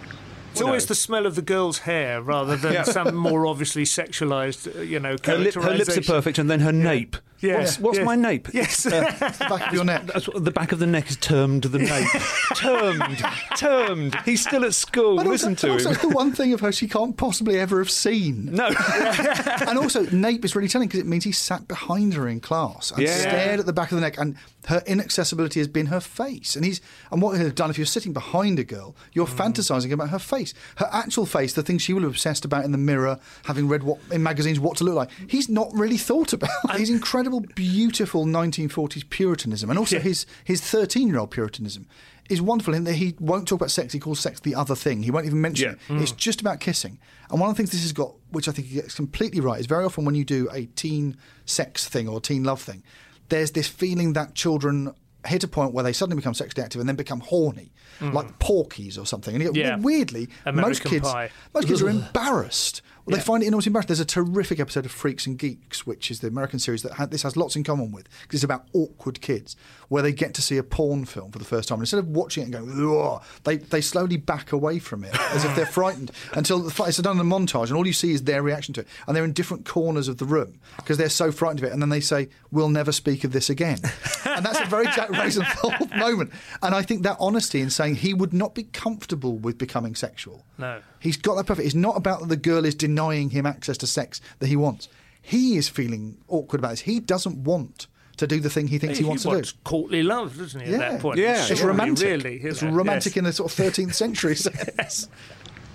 [0.57, 2.83] It's always the smell of the girl's hair rather than Yeah.
[2.83, 6.61] some more obviously sexualized, uh, you know, Her, lip, her lips are perfect, and then
[6.61, 7.17] her nape.
[7.39, 7.57] Yeah.
[7.59, 8.03] What's, what's Yeah.
[8.05, 8.47] my nape?
[8.53, 8.85] Yes.
[8.85, 8.89] Uh,
[9.39, 10.05] the back of your neck.
[10.07, 12.07] That's what, the back of the neck is termed the nape.
[12.55, 13.23] termed.
[13.55, 14.15] Termed.
[14.25, 15.17] He's still at school.
[15.17, 15.93] But Listen also, to also him.
[15.93, 18.45] it's the one thing of her she can't possibly ever have seen.
[18.53, 18.67] No.
[19.67, 22.91] and also, nape is really telling because it means he sat behind her in class
[22.91, 23.15] and Yeah.
[23.17, 24.35] stared at the back of the neck, and
[24.67, 26.55] her inaccessibility has been her face.
[26.55, 26.81] And he's
[27.11, 29.53] and what he'll have done if you're sitting behind a girl, you're Mm.
[29.53, 32.71] fantasizing about her face, her actual face, the thing she will have obsessed about in
[32.71, 35.09] the mirror, having read what in magazines what to look like.
[35.27, 41.07] He's not really thought about He's incredible, beautiful 1940s Puritanism, and also his his 13
[41.07, 41.87] year old Puritanism.
[42.29, 43.93] Is wonderful in that he won't talk about sex.
[43.93, 45.01] He calls sex the other thing.
[45.03, 45.95] He won't even mention Yeah.
[45.95, 46.01] it.
[46.01, 46.17] It's Mm.
[46.17, 46.99] just about kissing.
[47.31, 49.59] And one of the things this has got, which I think he gets completely right,
[49.61, 51.15] is very often when you do a teen
[51.45, 52.83] sex thing or teen love thing,
[53.29, 54.93] there's this feeling that children
[55.25, 58.13] hit a point where they suddenly become sexually active and then become horny, Mm.
[58.13, 59.33] like Porky's or something.
[59.35, 59.77] And you go, Yeah.
[59.77, 61.31] weirdly, most kids, Pie.
[61.53, 61.89] most kids are
[62.21, 62.81] embarrassed.
[63.05, 63.87] Well, They find it enormously embarrassing.
[63.87, 67.09] There's a terrific episode of Freaks and Geeks, which is the American series that had,
[67.09, 69.55] this has lots in common with, because it's about awkward kids,
[69.87, 71.77] where they get to see a porn film for the first time.
[71.77, 75.17] And instead of watching it and going, Ugh, they, they slowly back away from it
[75.31, 78.11] as if they're frightened until the, it's done in a montage, and all you see
[78.11, 78.87] is their reaction to it.
[79.07, 81.71] And they're in different corners of the room because they're so frightened of it.
[81.71, 83.79] And then they say, We'll never speak of this again.
[84.25, 86.31] and that's a very Jack Rosenthal moment.
[86.61, 90.45] And I think that honesty in saying he would not be comfortable with becoming sexual.
[90.57, 90.81] No.
[90.99, 91.65] He's got that perfect.
[91.65, 94.89] It's not about that the girl is denying him access to sex that he wants.
[95.21, 96.81] He is feeling awkward about this.
[96.81, 99.59] He doesn't want to do the thing he thinks he, wants to wants do.
[99.63, 100.73] courtly love, doesn't he?
[100.73, 102.23] At that point, yeah, it's Surely, romantic.
[102.23, 103.17] Really, it's know, romantic yes.
[103.17, 105.07] in the sort of 13th century sense.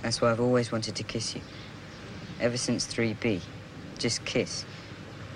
[0.02, 1.40] That's why I've always wanted to kiss you.
[2.40, 3.40] Ever since 3B.
[3.98, 4.64] Just kiss.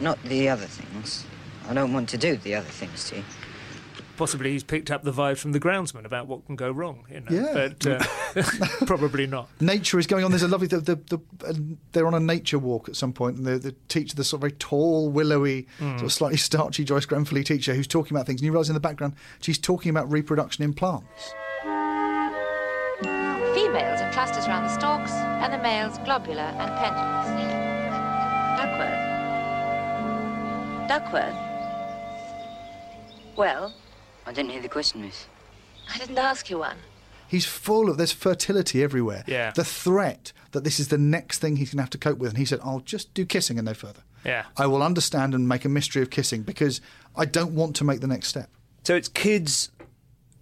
[0.01, 1.25] Not the other things.
[1.69, 3.25] I don't want to do the other things to you.
[4.17, 7.05] Possibly he's picked up the vibe from the groundsman about what can go wrong.
[7.11, 7.69] You know, Yeah.
[7.77, 8.45] but uh,
[8.87, 9.49] probably not.
[9.61, 10.31] Nature is going on.
[10.31, 10.67] There's a lovely.
[10.69, 11.53] The, the, the, uh,
[11.93, 14.41] they're on a nature walk at some point, and the, the teacher, the sort of
[14.43, 15.93] very tall, willowy, Mm.
[15.99, 18.75] sort of slightly starchy Joyce Grenfell teacher, who's talking about things, and you realise in
[18.75, 21.35] the background she's talking about reproduction in plants.
[23.03, 27.27] Females are clusters around the stalks, and the males globular and pendulous.
[28.59, 29.03] Duckworth.
[30.89, 31.37] Duckworth.
[33.37, 33.73] Well,
[34.27, 35.27] I didn't hear the question, miss.
[35.93, 36.77] I didn't ask you one.
[37.29, 39.25] He's full of there's fertility everywhere.
[39.27, 39.53] Yeah.
[39.53, 42.31] The threat that this is the next thing he's going to have to cope with,
[42.31, 44.03] and he said, "I'll just do kissing and no further.
[44.25, 44.45] Yeah.
[44.57, 46.81] I will understand and make a mystery of kissing because
[47.17, 48.51] I don't want to make the next step."
[48.85, 49.71] So it's kids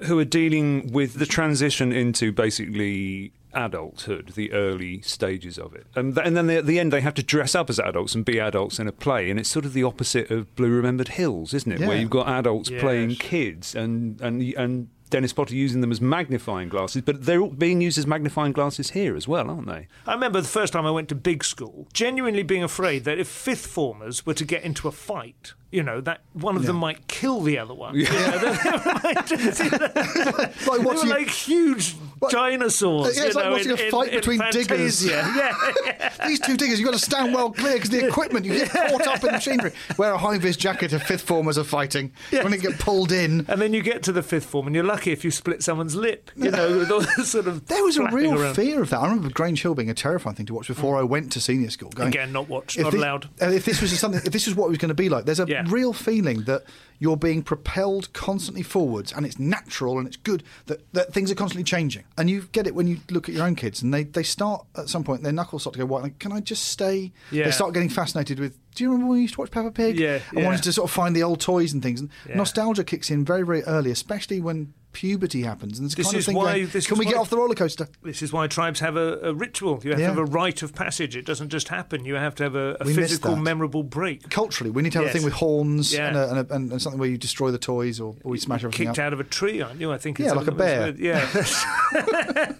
[0.01, 5.87] who are dealing with the transition into basically adulthood, the early stages of it.
[5.95, 8.15] And, th- and then they, at the end, they have to dress up as adults
[8.15, 9.31] and be adults in a play.
[9.31, 11.81] And it's sort of the opposite of Blue Remembered Hills, isn't it?
[11.87, 12.81] Where you've got adults Yes.
[12.81, 17.03] playing kids and, and, and Dennis Potter using them as magnifying glasses.
[17.03, 19.87] But they're all being used as magnifying glasses here as well, aren't they?
[20.07, 23.29] I remember the first time I went to big school, genuinely being afraid that if
[23.29, 27.07] fifth formers were to get into a fight, you know, that one of them might
[27.07, 27.95] kill the other one.
[27.99, 28.71] You know, they,
[29.15, 31.95] might just- they were watching- like huge
[32.31, 33.17] dinosaurs.
[33.17, 35.09] Yeah, it's you like know, watching in- a fight in- in between diggers.
[35.09, 35.33] Fantasia.
[35.85, 38.71] Yeah, These two diggers, you've got to stand well clear because the equipment, you get
[38.71, 39.73] caught up in the machinery.
[39.99, 42.13] Wear a high vis jacket if fifth formers are fighting.
[42.31, 43.45] When they get pulled in.
[43.49, 45.95] And then you get to the fifth form, and you're lucky if you split someone's
[45.97, 46.31] lip.
[46.37, 48.55] You know, with all this sort of There was a real around.
[48.55, 48.99] fear of that.
[49.01, 51.71] I remember Grange Hill being a terrifying thing to watch before I went to senior
[51.71, 51.91] school.
[51.91, 53.29] Going, Again, not watched, not thi- allowed.
[53.43, 55.25] uh, If this was something, if this was what it was going to be like,
[55.27, 55.65] there's a Yeah.
[55.69, 56.65] real feeling that
[56.99, 61.35] you're being propelled constantly forwards, and it's natural and it's good that, that things are
[61.35, 62.05] constantly changing.
[62.17, 64.65] And you get it when you look at your own kids, and they, they start
[64.77, 66.03] at some point, their knuckles start to go white.
[66.03, 67.13] Like, can I just stay?
[67.31, 67.45] Yeah.
[67.45, 68.59] They start getting fascinated with.
[68.75, 69.99] Do you remember when we used to watch Peppa Pig?
[69.99, 70.45] Yeah, And yeah.
[70.47, 72.01] wanted to sort of find the old toys and things.
[72.01, 72.37] And Yeah.
[72.37, 76.25] nostalgia kicks in very, very early, especially when puberty happens, and it's This kind of
[76.25, 76.35] thing.
[76.37, 77.89] why- going, can we get off the roller coaster?
[78.03, 79.81] This is why tribes have a, a ritual.
[79.85, 80.07] You have Yeah.
[80.07, 81.15] to have a rite of passage.
[81.17, 82.05] It doesn't just happen.
[82.07, 84.31] You have to have a, a physical, memorable break.
[84.31, 85.15] Culturally, we need to have Yes.
[85.15, 86.09] a thing with horns Yeah.
[86.09, 88.65] and, a, and, a, and, something where you destroy the toys or, or we smash
[88.65, 89.05] everything Kicked up.
[89.07, 89.93] out of a tree, aren't you?
[89.93, 90.19] I think.
[90.19, 90.95] Yeah, it's like a bear.
[90.97, 91.27] Yeah.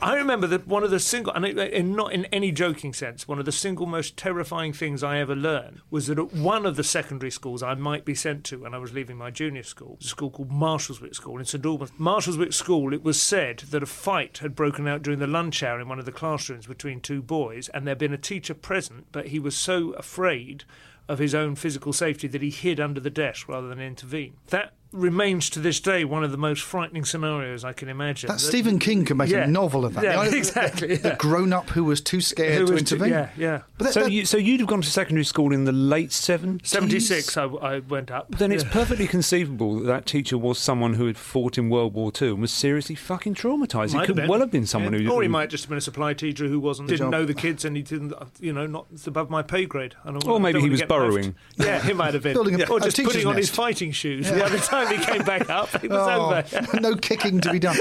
[0.00, 3.28] I remember that one of the single, and, it, and not in any joking sense,
[3.28, 6.76] one of the single most terrifying things I ever learned was that at one of
[6.76, 9.98] the secondary schools I might be sent to when I was leaving my junior school,
[10.00, 11.92] a school called Marshalswick School in St Albans.
[11.98, 15.80] Marshalswick School, it was said that a fight had broken out during the lunch hour
[15.80, 19.28] in one of the classrooms between two boys, and there'd been a teacher present, but
[19.28, 20.64] he was so afraid
[21.08, 24.34] of his own physical safety that he hid under the desk rather than intervene.
[24.48, 28.28] That remains to this day one of the most frightening scenarios I can imagine.
[28.28, 29.44] That That- Stephen King could make Yeah.
[29.44, 30.04] a novel of that.
[30.04, 31.16] Yeah, The idea- exactly, The, yeah.
[31.16, 33.12] grown-up who was too scared Who to was too- intervene.
[33.12, 33.60] yeah, yeah.
[33.78, 36.12] But that, so, that- you, so you'd have gone to secondary school in the late
[36.12, 36.68] seventies.
[36.70, 38.30] 76 I, I went up.
[38.36, 42.12] Then it's perfectly conceivable that that teacher was someone who had fought in World War
[42.12, 43.94] Two and was seriously fucking traumatised.
[43.94, 45.00] Might It could have well have been someone Yeah.
[45.00, 45.12] who.
[45.12, 47.10] Or he might just have been a supply teacher who wasn't didn't job.
[47.12, 49.94] know the kids and he didn't, you know, not it's above my pay grade.
[50.04, 51.34] I don't Or maybe don't he was borrowing.
[51.56, 51.68] left.
[51.70, 52.34] Yeah, he might have been.
[52.34, 54.26] Building a- Yeah, or just teacher's putting on his fighting shoes.
[54.28, 54.34] Yeah.
[54.34, 56.80] The other time he came back up, it was Oh, over.
[56.80, 57.76] no kicking to be done.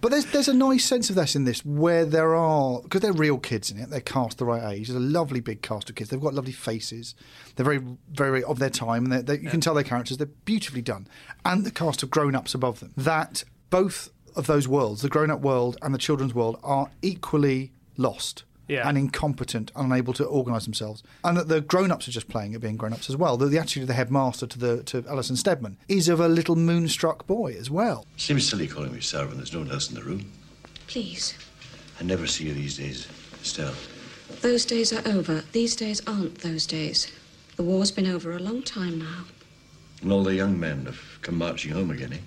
[0.00, 3.12] But there's there's a nice sense of this in this where there are because they're
[3.12, 3.90] real kids in it.
[3.90, 4.88] They're cast the right age.
[4.88, 6.10] There's a lovely big cast of kids.
[6.10, 7.14] They've got lovely faces.
[7.56, 7.80] They're very
[8.12, 9.06] very of their time.
[9.06, 10.16] They're, they you can tell their characters.
[10.18, 11.06] They're beautifully done.
[11.44, 12.92] And the cast of grown ups above them.
[12.96, 17.72] That both of those worlds, the grown up world and the children's world, are equally
[17.96, 18.44] lost.
[18.72, 18.88] Yeah.
[18.88, 22.78] And incompetent, unable to organise themselves, and that the grown-ups are just playing at being
[22.78, 23.36] grown-ups as well.
[23.36, 26.56] The, the attitude of the headmaster to the to Alison Steadman is of a little
[26.56, 28.06] moonstruck boy as well.
[28.16, 30.32] Seems silly calling me sir when there's no one else in the room.
[30.86, 31.34] Please.
[32.00, 33.06] I never see you these days,
[33.42, 33.74] Estelle.
[34.40, 35.44] Those days are over.
[35.52, 37.12] These days aren't those days.
[37.56, 39.24] The war's been over a long time now.
[40.00, 42.18] And all the young men have come marching home again, eh?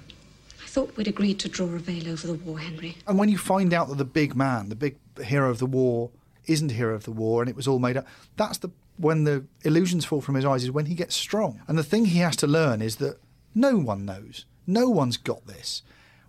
[0.63, 2.97] I thought we'd agreed to draw a veil over the war, Henry.
[3.07, 6.11] And when you find out that the big man, the big hero of the war,
[6.47, 8.05] isn't a hero of the war, and it was all made up,
[8.37, 11.61] that's the when the illusions fall from his eyes is when he gets strong.
[11.67, 13.19] And the thing he has to learn is that
[13.53, 15.81] no one knows, no one's got this,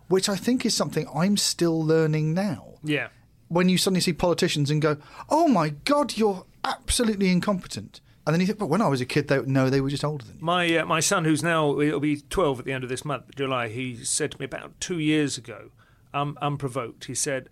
[0.07, 2.75] which I think is something I'm still learning now.
[2.83, 3.07] Yeah.
[3.47, 4.97] When you suddenly see politicians and go,
[5.29, 9.05] "Oh my God, you're absolutely incompetent," and then you think, "But when I was a
[9.05, 11.79] kid, they no, they were just older than you." My uh, my son, who's now
[11.79, 14.79] it'll be twelve at the end of this month, July, he said to me about
[14.81, 15.71] two years ago,
[16.13, 17.05] um, unprovoked.
[17.05, 17.47] He said,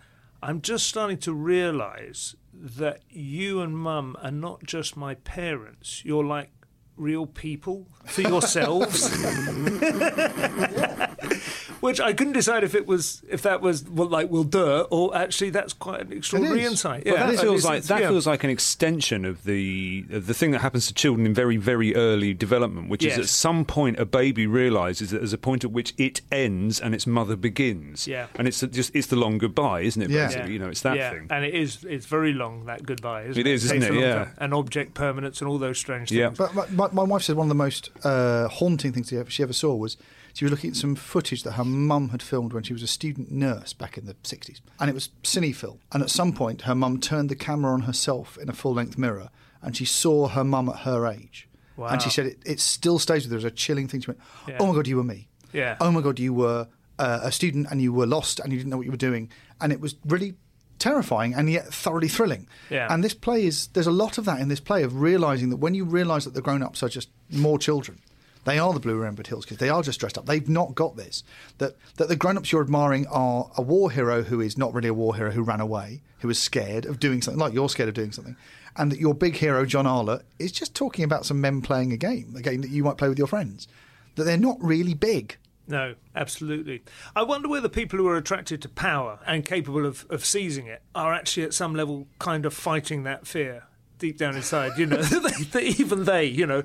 [0.47, 6.05] "I'm just starting to realise that you and Mum are not just my parents.
[6.05, 6.51] You're like
[6.95, 9.09] real people for yourselves."
[11.79, 15.15] Which I couldn't decide if it was if that was well, like Will duh or
[15.15, 16.71] actually that's quite an extraordinary is.
[16.71, 17.03] insight.
[17.05, 18.09] But that feels like that yeah.
[18.09, 21.57] feels like an extension of the of the thing that happens to children in very
[21.57, 25.63] very early development, which is at some point a baby realizes that there's a point
[25.63, 28.07] at which it ends and its mother begins.
[28.07, 28.27] Yeah.
[28.35, 30.09] and it's just it's the long goodbye, isn't it?
[30.09, 31.11] Basically, you know, it's that yeah.
[31.11, 31.27] thing.
[31.29, 31.83] and it is.
[31.83, 33.23] It's very long that goodbye.
[33.23, 33.93] Isn't It it, is, isn't it?
[33.93, 34.15] Yeah.
[34.15, 34.33] time.
[34.37, 36.19] and object permanence and all those strange things.
[36.19, 36.27] Yeah.
[36.27, 36.37] things.
[36.37, 39.29] But my, my, my wife said one of the most uh, haunting things she ever,
[39.29, 39.97] she ever saw was
[40.35, 42.87] she was looking at some footage that her mum had filmed when she was a
[42.87, 44.59] student nurse back in the 60s.
[44.81, 45.79] And it was cinefilm.
[45.93, 48.97] And at some point, her mum turned the camera on herself in a full length
[48.97, 49.29] mirror
[49.61, 51.47] and she saw her mum at her age.
[51.77, 51.87] Wow.
[51.87, 54.01] And she said it, it still stays with her as a chilling thing.
[54.01, 54.57] She went, Yeah.
[54.59, 55.29] Oh my God, you were me.
[55.53, 55.77] Yeah.
[55.79, 56.67] Oh my God, you were
[56.99, 59.31] uh, a student and you were lost and you didn't know what you were doing.
[59.61, 60.35] And it was really
[60.79, 62.47] terrifying and yet thoroughly thrilling.
[62.69, 62.93] Yeah.
[62.93, 65.57] And this play is, there's a lot of that in this play of realizing that
[65.57, 67.99] when you realize that the grown ups are just more children,
[68.45, 69.59] they are the Blue Remembered Hills kids.
[69.59, 70.25] They are just dressed up.
[70.25, 71.23] They've not got this.
[71.57, 74.87] That that the grown ups you're admiring are a war hero who is not really
[74.87, 77.89] a war hero who ran away, who is scared of doing something, like you're scared
[77.89, 78.37] of doing something.
[78.77, 81.97] And that your big hero, John Arlott, is just talking about some men playing a
[81.97, 83.67] game, a game that you might play with your friends.
[84.15, 85.37] That they're not really big.
[85.67, 86.83] No, absolutely.
[87.15, 90.83] I wonder whether people who are attracted to power and capable of, of seizing it
[90.93, 93.63] are actually at some level kind of fighting that fear
[93.97, 94.77] deep down inside.
[94.77, 95.01] You know,
[95.59, 96.63] even they, you know,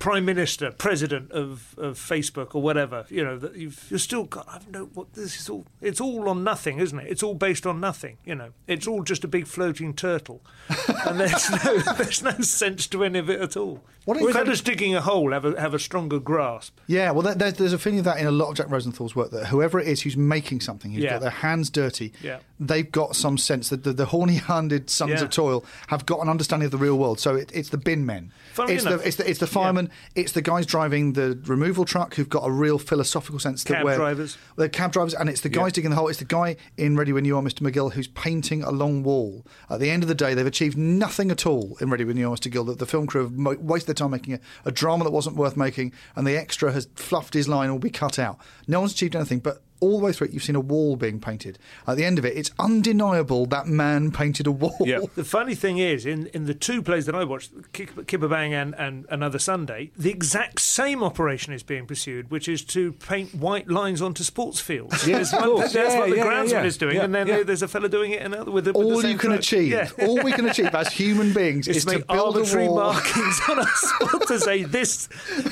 [0.00, 4.48] prime minister, president of, of Facebook or whatever, you know, that you've you're still got.
[4.48, 5.66] I don't know what this is all.
[5.80, 7.06] It's all on nothing, isn't it?
[7.08, 8.16] It's all based on nothing.
[8.24, 10.40] You know, it's all just a big floating turtle,
[11.06, 13.84] and there's no there's no sense to any of it at all.
[14.06, 16.78] What Whereas incredi- others digging a hole have a have a stronger grasp.
[16.86, 19.14] Yeah, well, there- there's, there's a feeling of that in a lot of Jack Rosenthal's
[19.14, 21.10] work that whoever it is who's making something, who's Yeah.
[21.12, 22.38] got their hands dirty, Yeah.
[22.58, 25.24] they've got some sense that the, the horny-handed sons Yeah.
[25.24, 27.20] of toil have got an understanding of the real world.
[27.20, 28.32] So it, it's the bin men.
[28.54, 29.89] Funnily it's, enough- the, it's, the, it's the firemen.
[30.14, 33.64] It's the guys driving the removal truck who've got a real philosophical sense.
[33.64, 34.36] that Cab where- drivers.
[34.56, 35.70] The cab drivers, and it's the guys Yeah.
[35.76, 36.08] digging the hole.
[36.08, 37.60] It's the guy in Ready When You Are, Mr.
[37.60, 39.44] McGill, who's painting a long wall.
[39.68, 42.30] At the end of the day, they've achieved nothing at all in Ready When You
[42.30, 42.50] Are, Mr.
[42.50, 42.66] McGill.
[42.66, 45.36] That the film crew have mo- wasted their time making a, a drama that wasn't
[45.36, 48.38] worth making, and the extra has fluffed his line or be cut out.
[48.66, 51.20] No one's achieved anything, but all the way through it, you've seen a wall being
[51.20, 51.58] painted.
[51.86, 54.76] At the end of it, it's undeniable that man painted a wall.
[55.14, 58.54] The funny thing is, in, in the two plays that I watched, Kick- Kipper Bang
[58.54, 63.34] and, and Another Sunday, the exact same operation is being pursued, which is to paint
[63.34, 65.06] white lines onto sports fields.
[65.06, 65.72] Yeah, There's of course.
[65.72, 67.42] That's Yeah, what the yeah, groundsman yeah, is doing, yeah, and then yeah.
[67.42, 69.38] there's a fellow doing it another with the, with all the same you can colour.
[69.38, 69.88] achieve, Yeah.
[70.00, 72.68] all we can achieve as human beings is is to to make build a arbitrary
[72.68, 72.92] wall.
[72.92, 75.08] markings on a spot to say this,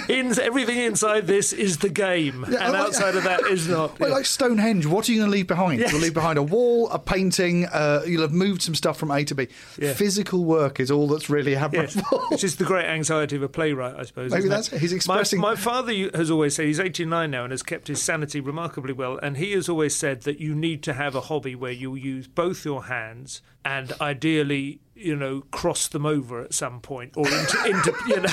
[0.09, 3.99] in, everything inside this is the game, Yeah, and like- outside of that is not.
[4.01, 5.81] Well, like Stonehenge, what are you going to leave behind?
[5.81, 5.93] Yes.
[5.93, 7.67] You'll leave behind a wall, a painting.
[7.67, 9.49] Uh, you'll have moved some stuff from A to B.
[9.79, 9.95] Yeah.
[9.95, 11.89] Physical work is all that's really happening.
[11.95, 14.33] Yes, which is the great anxiety of a playwright, I suppose.
[14.33, 14.81] Maybe that's it.
[14.81, 18.03] He's My- expressing- My, father has always said he's 89 now and has kept his
[18.03, 21.55] sanity remarkably well, and he has always said that you need to have a hobby
[21.55, 26.81] where you use both your hands and ideally, you know, cross them over at some
[26.81, 28.33] point or into, into you know.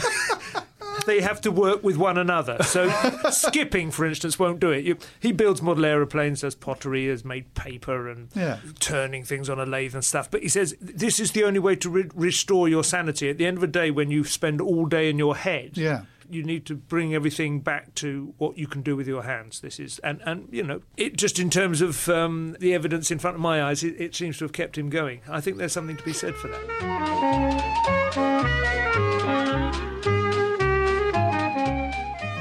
[1.05, 2.57] They have to work with one another.
[2.63, 2.89] So,
[3.31, 4.83] skipping, for instance, won't do it.
[4.85, 8.57] You, he builds model aeroplanes, does pottery, has made paper, and Yeah.
[8.79, 10.29] turning things on a lathe and stuff.
[10.31, 13.29] But he says this is the only way to re- restore your sanity.
[13.29, 16.01] At the end of the day, when you spend all day in your head, Yeah.
[16.29, 19.59] you need to bring everything back to what you can do with your hands.
[19.61, 23.19] This is, and and you know, it just in terms of um, the evidence in
[23.19, 25.21] front of my eyes, it, it seems to have kept him going.
[25.29, 28.64] I think there's something to be said for that.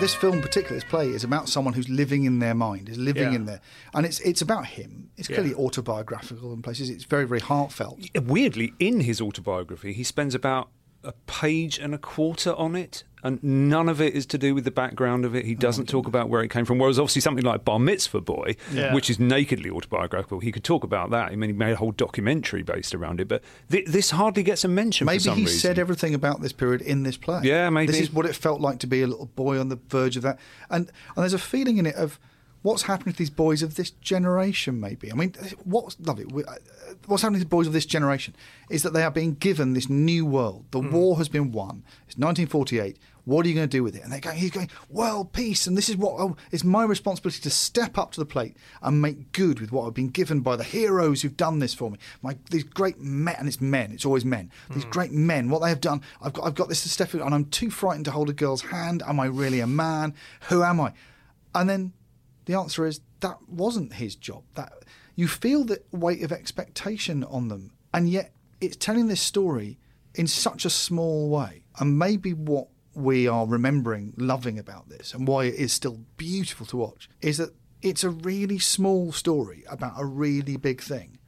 [0.00, 3.30] This film, particularly this play, is about someone who's living in their mind, is living
[3.30, 3.36] Yeah.
[3.36, 3.60] in there,
[3.94, 5.10] and it's it's about him.
[5.16, 5.36] It's Yeah.
[5.36, 6.90] clearly autobiographical in places.
[6.90, 8.00] It's very very heartfelt.
[8.20, 10.68] Weirdly, in his autobiography, he spends about
[11.04, 14.64] a page and a quarter on it, and none of it is to do with
[14.64, 15.44] the background of it.
[15.46, 16.78] He oh doesn't talk about where it came from.
[16.78, 18.92] Whereas, obviously, something like Bar Mitzvah Boy, Yeah.
[18.92, 21.32] which is nakedly autobiographical, he could talk about that.
[21.32, 24.64] I mean, he made a whole documentary based around it, but th- this hardly gets
[24.64, 25.58] a mention Maybe he reason.
[25.58, 27.40] said everything about this period in this play.
[27.44, 27.92] Yeah, maybe.
[27.92, 30.22] This is what it felt like to be a little boy on the verge of
[30.22, 30.38] that.
[30.68, 32.18] And and there's a feeling in it of
[32.64, 35.12] what's happening to these boys of this generation, maybe.
[35.12, 35.34] I mean,
[35.64, 36.24] what's lovely.
[36.48, 36.54] uh,
[37.06, 38.34] What's happening to the boys of this generation
[38.70, 40.64] is that they are being given this new world.
[40.70, 41.84] The war has been won.
[42.06, 42.98] It's 1948.
[43.26, 44.02] What are you going to do with it?
[44.02, 45.66] And they're going, he's going, world peace.
[45.66, 49.02] And this is what, oh, it's my responsibility to step up to the plate and
[49.02, 51.98] make good with what I've been given by the heroes who've done this for me.
[52.22, 54.50] My, these great men, and it's men, it's always men.
[54.70, 57.20] These great men, what they have done, I've got, I've got this to step in,
[57.20, 59.02] and I'm too frightened to hold a girl's hand.
[59.06, 60.14] Am I really a man?
[60.48, 60.94] Who am I?
[61.54, 61.92] And then
[62.46, 64.44] the answer is that wasn't his job.
[64.54, 64.72] That
[65.16, 69.78] you feel the weight of expectation on them, and yet it's telling this story
[70.14, 71.64] in such a small way.
[71.78, 76.66] And maybe what we are remembering, loving about this, and why it is still beautiful
[76.66, 77.50] to watch, is that
[77.82, 81.18] it's a really small story about a really big thing,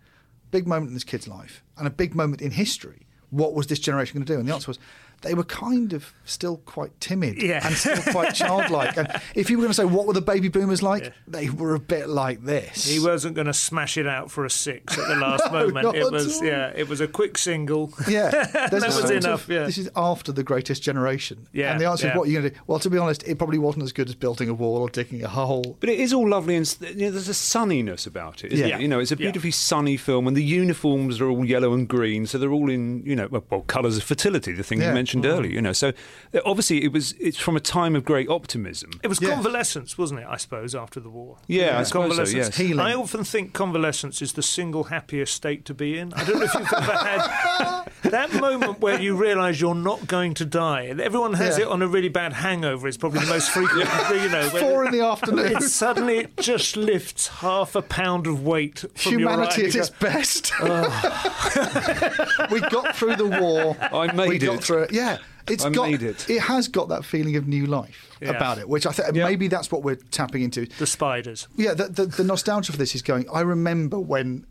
[0.51, 3.07] big moment in this kid's life, and a big moment in history.
[3.31, 4.39] What was this generation going to do?
[4.39, 4.79] And the answer was
[5.23, 7.67] they were kind of still quite timid Yeah.
[7.67, 8.97] and still quite childlike.
[8.97, 11.75] And if you were going to say what were the baby boomers like, they were
[11.75, 12.85] a bit like this.
[12.85, 15.85] He wasn't going to smash it out for a six at the last No, moment.
[15.87, 16.45] not It at was, all.
[16.45, 17.93] yeah, it was a quick single.
[18.09, 19.49] Yeah, that there's was sort of- enough.
[19.49, 19.65] Yeah.
[19.65, 21.47] This is after the greatest generation.
[21.53, 22.13] Yeah, And the answer yeah.
[22.13, 22.61] is what are you going to do?
[22.67, 25.25] Well, to be honest, it probably wasn't as good as building a wall or digging
[25.25, 25.77] a hole.
[25.81, 28.77] But it is all lovely, and you know, there's a sunniness about it, isn't Yeah.
[28.77, 28.83] it?
[28.83, 29.19] You know, it's a Yeah.
[29.27, 33.03] beautifully sunny film, and the uniforms are all yellow and green, so they're all in,
[33.07, 34.89] you know, well, well colours of fertility, the thing Yeah.
[34.89, 35.27] you mentioned Mm-hmm.
[35.27, 35.53] earlier.
[35.53, 35.89] You know, so
[36.35, 38.91] uh, obviously it was it's from a time of great optimism.
[39.03, 40.27] It was convalescence, wasn't it?
[40.29, 41.39] I suppose after the war.
[41.47, 42.59] Yeah, I suppose so, convalescence.
[42.59, 42.79] yes.
[42.79, 46.13] I often think convalescence is the single happiest state to be in.
[46.15, 50.35] I don't know if you've ever had that moment where you realise you're not going
[50.35, 50.87] to die.
[50.87, 51.65] Everyone has Yeah.
[51.67, 52.89] it on a really bad hangover.
[52.89, 53.89] It's probably the most frequent.
[54.17, 55.57] You know, Four in the afternoon.
[55.57, 58.85] It suddenly it just lifts half a pound of weight.
[58.95, 59.67] From Humanity eye.
[59.67, 60.53] at its go, best.
[62.51, 63.77] we got through the war.
[63.81, 64.65] I made we got it.
[64.65, 64.93] through it.
[64.97, 65.19] Yeah.
[65.49, 66.23] It's I got made it.
[66.41, 68.31] has got that feeling of new life Yeah.
[68.31, 70.67] about it, which I think maybe that's what we're tapping into.
[70.79, 71.47] The spiders.
[71.57, 73.27] Yeah, the, the, the nostalgia for this is going.
[73.33, 74.45] I remember when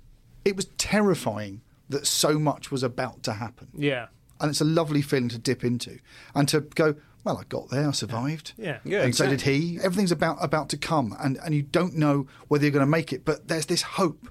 [0.45, 3.67] it was terrifying that so much was about to happen.
[3.75, 4.07] Yeah.
[4.39, 5.99] and it's a lovely feeling to dip into
[6.33, 8.79] and to go well i got there i survived Yeah.
[8.83, 12.27] Yeah, and so did he everything's about about to come and and you don't know
[12.49, 14.27] whether you're going to make it but there's this hope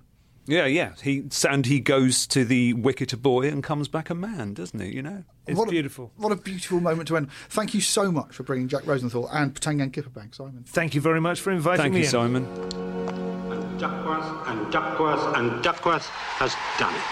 [0.46, 0.92] Yeah, yeah.
[1.02, 4.78] He and he goes to the wicket a boy and comes back a man, doesn't
[4.78, 4.94] he?
[4.94, 6.12] You know, It's what beautiful.
[6.18, 7.30] A, what a beautiful moment to end.
[7.48, 10.64] Thank you so much for bringing Jack Rosenthal and P'tang, Yang, Kipperbang, Simon.
[10.66, 12.10] Thank you very much for inviting Thank me you, in.
[12.10, 12.44] Simon.
[12.44, 17.02] And Duckworth and Duckworth and Duckworth has done it.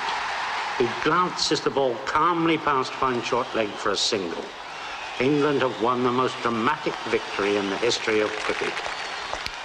[0.79, 4.45] He glances the ball calmly past fine short leg for a single.
[5.21, 8.73] England have won the most dramatic victory in the history of cricket.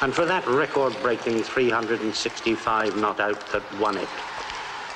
[0.02, 4.10] And for that record-breaking 365 not out that won it,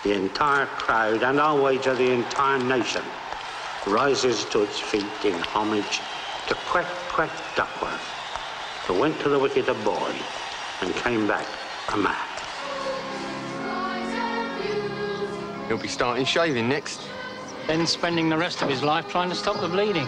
[0.04, 3.04] the entire crowd, and I'll wager the entire nation,
[3.88, 6.02] rises to its feet in homage
[6.48, 8.08] to Quack Quack Duckworth,
[8.86, 10.14] who went to the wicket a boy
[10.82, 11.48] and came back
[11.94, 12.16] a man.
[15.68, 17.02] He'll be starting shaving next.
[17.68, 20.08] Then spending the rest of his life trying to stop the bleeding.